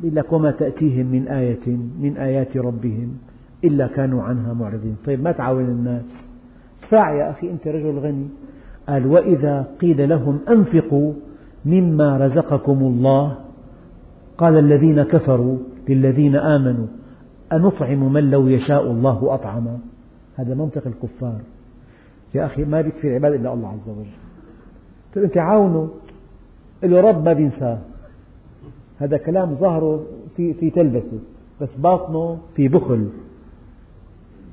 يقول 0.03 0.17
لك 0.17 0.33
وما 0.33 0.51
تأتيهم 0.51 1.07
من 1.07 1.29
آية 1.29 1.67
من 2.01 2.17
آيات 2.17 2.57
ربهم 2.57 3.19
إلا 3.65 3.87
كانوا 3.87 4.23
عنها 4.23 4.53
معرضين. 4.53 4.97
طيب 5.07 5.23
ما 5.23 5.33
تعاون 5.33 5.65
الناس؟ 5.65 6.05
ادفع 6.83 7.15
يا 7.15 7.31
أخي 7.31 7.51
أنت 7.51 7.69
رجل 7.69 7.99
غني. 7.99 8.29
قال 8.89 9.07
وإذا 9.07 9.67
قيل 9.81 10.09
لهم 10.09 10.39
أنفقوا 10.49 11.13
مما 11.65 12.17
رزقكم 12.17 12.79
الله 12.79 13.37
قال 14.39 14.59
الذين 14.59 15.03
كفروا 15.03 15.59
للذين 15.89 16.37
آمنوا 16.37 16.87
أنطعم 17.53 18.13
من 18.13 18.31
لو 18.31 18.49
يشاء 18.49 18.91
الله 18.91 19.35
أطعمه 19.35 19.79
هذا 20.37 20.55
منطق 20.55 20.87
الكفار. 20.87 21.41
يا 22.35 22.47
أخي 22.47 22.65
ما 22.65 22.81
بيكفي 22.81 23.09
العباد 23.09 23.33
إلا 23.33 23.53
الله 23.53 23.69
عز 23.69 23.89
وجل. 23.89 24.07
طيب 25.15 25.25
أنت 25.25 25.39
عاونه 25.39 25.91
له 26.83 27.01
رب 27.01 27.25
ما 27.25 27.33
بينساه. 27.33 27.79
هذا 28.99 29.17
كلام 29.17 29.55
ظهره 29.55 30.07
في 30.37 30.55
في 30.55 30.71
تلبسه 30.71 31.19
بس 31.61 31.77
باطنه 31.77 32.39
في 32.55 32.69
بخل 32.69 33.09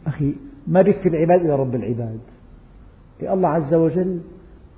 أخي 0.07 0.35
ما 0.67 0.81
بيكفي 0.81 1.09
العباد 1.09 1.45
إلا 1.45 1.55
رب 1.55 1.75
العباد. 1.75 2.19
الله 3.21 3.49
عز 3.49 3.73
وجل 3.73 4.19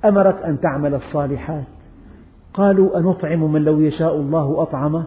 أمرك 0.06 0.42
أن 0.42 0.60
تعمل 0.60 0.94
الصالحات. 0.94 1.66
قالوا 2.54 2.98
أنطعم 2.98 3.52
من 3.54 3.64
لو 3.64 3.80
يشاء 3.80 4.16
الله 4.16 4.62
أطعمه؟ 4.62 5.06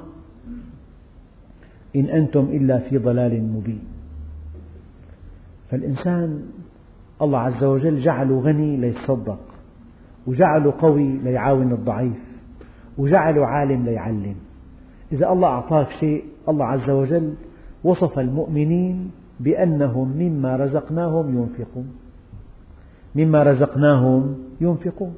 إن 1.97 2.05
أنتم 2.05 2.41
إلا 2.41 2.79
في 2.79 2.99
ضلال 2.99 3.43
مبين. 3.43 3.85
فالإنسان 5.71 6.43
الله 7.23 7.39
عز 7.39 7.65
وجل 7.65 7.99
جعله 7.99 8.41
غني 8.41 8.77
ليتصدق 8.77 9.39
وجعله 10.27 10.75
قوي 10.79 11.09
ليعاون 11.09 11.73
الضعيف 11.73 12.35
وجعله 12.99 13.47
عالم 13.47 13.85
ليعلم 13.85 14.35
إذا 15.13 15.33
الله 15.33 15.49
أعطاك 15.49 15.89
شيء 16.01 16.25
الله 16.49 16.65
عز 16.65 16.91
وجل 16.91 17.35
وصف 17.85 18.19
المؤمنين 18.19 19.11
بأنهم 19.41 20.09
مما 20.09 20.57
رزقناهم 20.57 21.39
ينفقون. 21.39 22.04
مما 23.15 23.43
رزقناهم 23.43 24.37
ينفقون. 24.61 25.15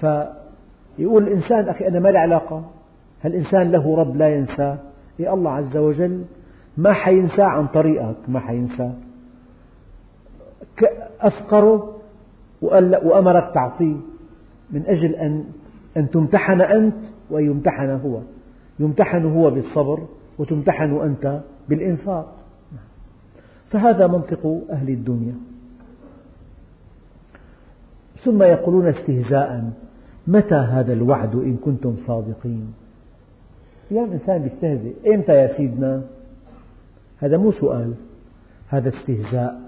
فيقول 0.00 1.22
الإنسان 1.22 1.68
أخي 1.68 1.88
أنا 1.88 2.00
ما 2.00 2.08
لي 2.08 2.18
علاقة. 2.18 2.64
هالإنسان 3.22 3.70
له 3.70 3.96
رب 3.96 4.16
لا 4.16 4.28
ينسى. 4.28 4.78
إيه 5.20 5.34
الله 5.34 5.50
عز 5.50 5.76
وجل 5.76 6.24
ما 6.76 6.92
حينسى 6.92 7.42
عن 7.42 7.66
طريقك 7.66 8.16
ما 8.28 8.40
حينسى. 8.40 8.92
أفقره 11.20 11.96
وأمرك 12.62 13.54
تعطيه. 13.54 13.96
من 14.70 14.86
أجل 14.86 15.14
أن 15.14 15.44
أن 15.96 16.10
تمتحن 16.10 16.60
أنت 16.60 16.96
ويمتحن 17.30 17.90
هو. 17.90 18.20
يمتحن 18.78 19.24
هو 19.24 19.50
بالصبر 19.50 20.06
وتمتحن 20.38 20.96
أنت 20.96 21.40
بالإنفاق. 21.68 22.36
فهذا 23.70 24.06
منطق 24.06 24.62
أهل 24.70 24.88
الدنيا. 24.88 25.34
ثم 28.24 28.42
يقولون 28.42 28.86
استهزاء 28.86 29.70
متى 30.26 30.54
هذا 30.54 30.92
الوعد 30.92 31.34
إن 31.34 31.56
كنتم 31.56 31.96
صادقين؟ 32.06 32.72
يا 33.90 34.04
إنسان 34.04 34.46
يستهزئ 34.46 35.14
إمتى 35.14 35.32
يا 35.32 35.56
سيدنا؟ 35.56 36.02
هذا 37.18 37.36
مو 37.36 37.52
سؤال 37.52 37.94
هذا 38.68 38.88
استهزاء. 38.88 39.60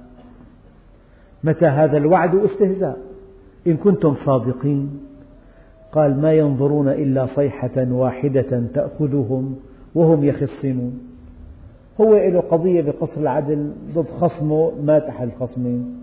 متى 1.45 1.67
هذا 1.67 1.97
الوعد؟ 1.97 2.35
استهزاء. 2.35 2.99
إن 3.67 3.77
كنتم 3.77 4.15
صادقين. 4.15 5.01
قال 5.93 6.21
ما 6.21 6.33
ينظرون 6.33 6.89
إلا 6.89 7.27
صيحة 7.27 7.93
واحدة 7.93 8.63
تأخذهم 8.75 9.57
وهم 9.95 10.25
يخصمون. 10.25 11.01
هو 12.01 12.15
له 12.15 12.41
قضية 12.41 12.83
بقصر 12.83 13.21
العدل 13.21 13.73
ضد 13.95 14.07
خصمه 14.21 14.73
مات 14.83 15.03
أحد 15.03 15.29
الخصمين. 15.29 16.02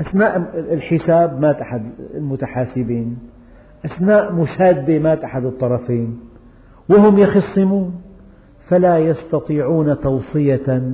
أثناء 0.00 0.50
الحساب 0.54 1.40
مات 1.40 1.60
أحد 1.60 1.82
المتحاسبين. 2.14 3.18
أثناء 3.84 4.32
مشادة 4.32 4.98
مات 4.98 5.24
أحد 5.24 5.44
الطرفين. 5.44 6.20
وهم 6.88 7.18
يخصمون 7.18 7.94
فلا 8.68 8.98
يستطيعون 8.98 10.00
توصية 10.00 10.92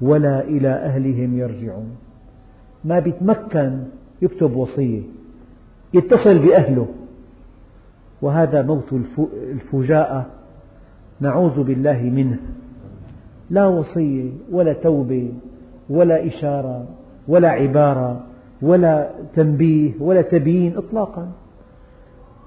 ولا 0.00 0.44
إلى 0.44 0.68
أهلهم 0.68 1.38
يرجعون. 1.38 1.96
ما 2.84 2.98
بيتمكن 2.98 3.78
يكتب 4.22 4.56
وصية 4.56 5.02
يتصل 5.94 6.38
بأهله. 6.38 6.88
وهذا 8.22 8.62
موت 8.62 8.92
الفجاءة 9.52 10.26
نعوذ 11.20 11.62
بالله 11.62 12.02
منه. 12.02 12.38
لا 13.50 13.66
وصية 13.66 14.30
ولا 14.52 14.72
توبة 14.72 15.32
ولا 15.90 16.26
إشارة 16.26 16.86
ولا 17.28 17.50
عبارة. 17.50 18.26
ولا 18.62 19.10
تنبيه 19.34 19.92
ولا 20.00 20.22
تبيين 20.22 20.76
إطلاقا. 20.76 21.28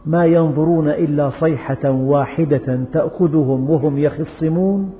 ما 0.06 0.26
ينظرون 0.26 0.90
إلا 0.90 1.30
صيحة 1.30 1.92
واحدة 1.92 2.80
تأخذهم 2.94 3.70
وهم 3.70 3.98
يخصمون 3.98 4.94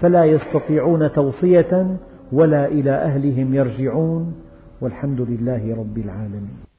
فلا 0.00 0.24
يستطيعون 0.24 1.12
توصية 1.12 1.96
ولا 2.32 2.66
إلى 2.66 2.90
أهلهم 2.90 3.54
يرجعون. 3.54 4.34
والحمد 4.80 5.20
لله 5.20 5.76
رب 5.76 5.98
العالمين. 5.98 6.69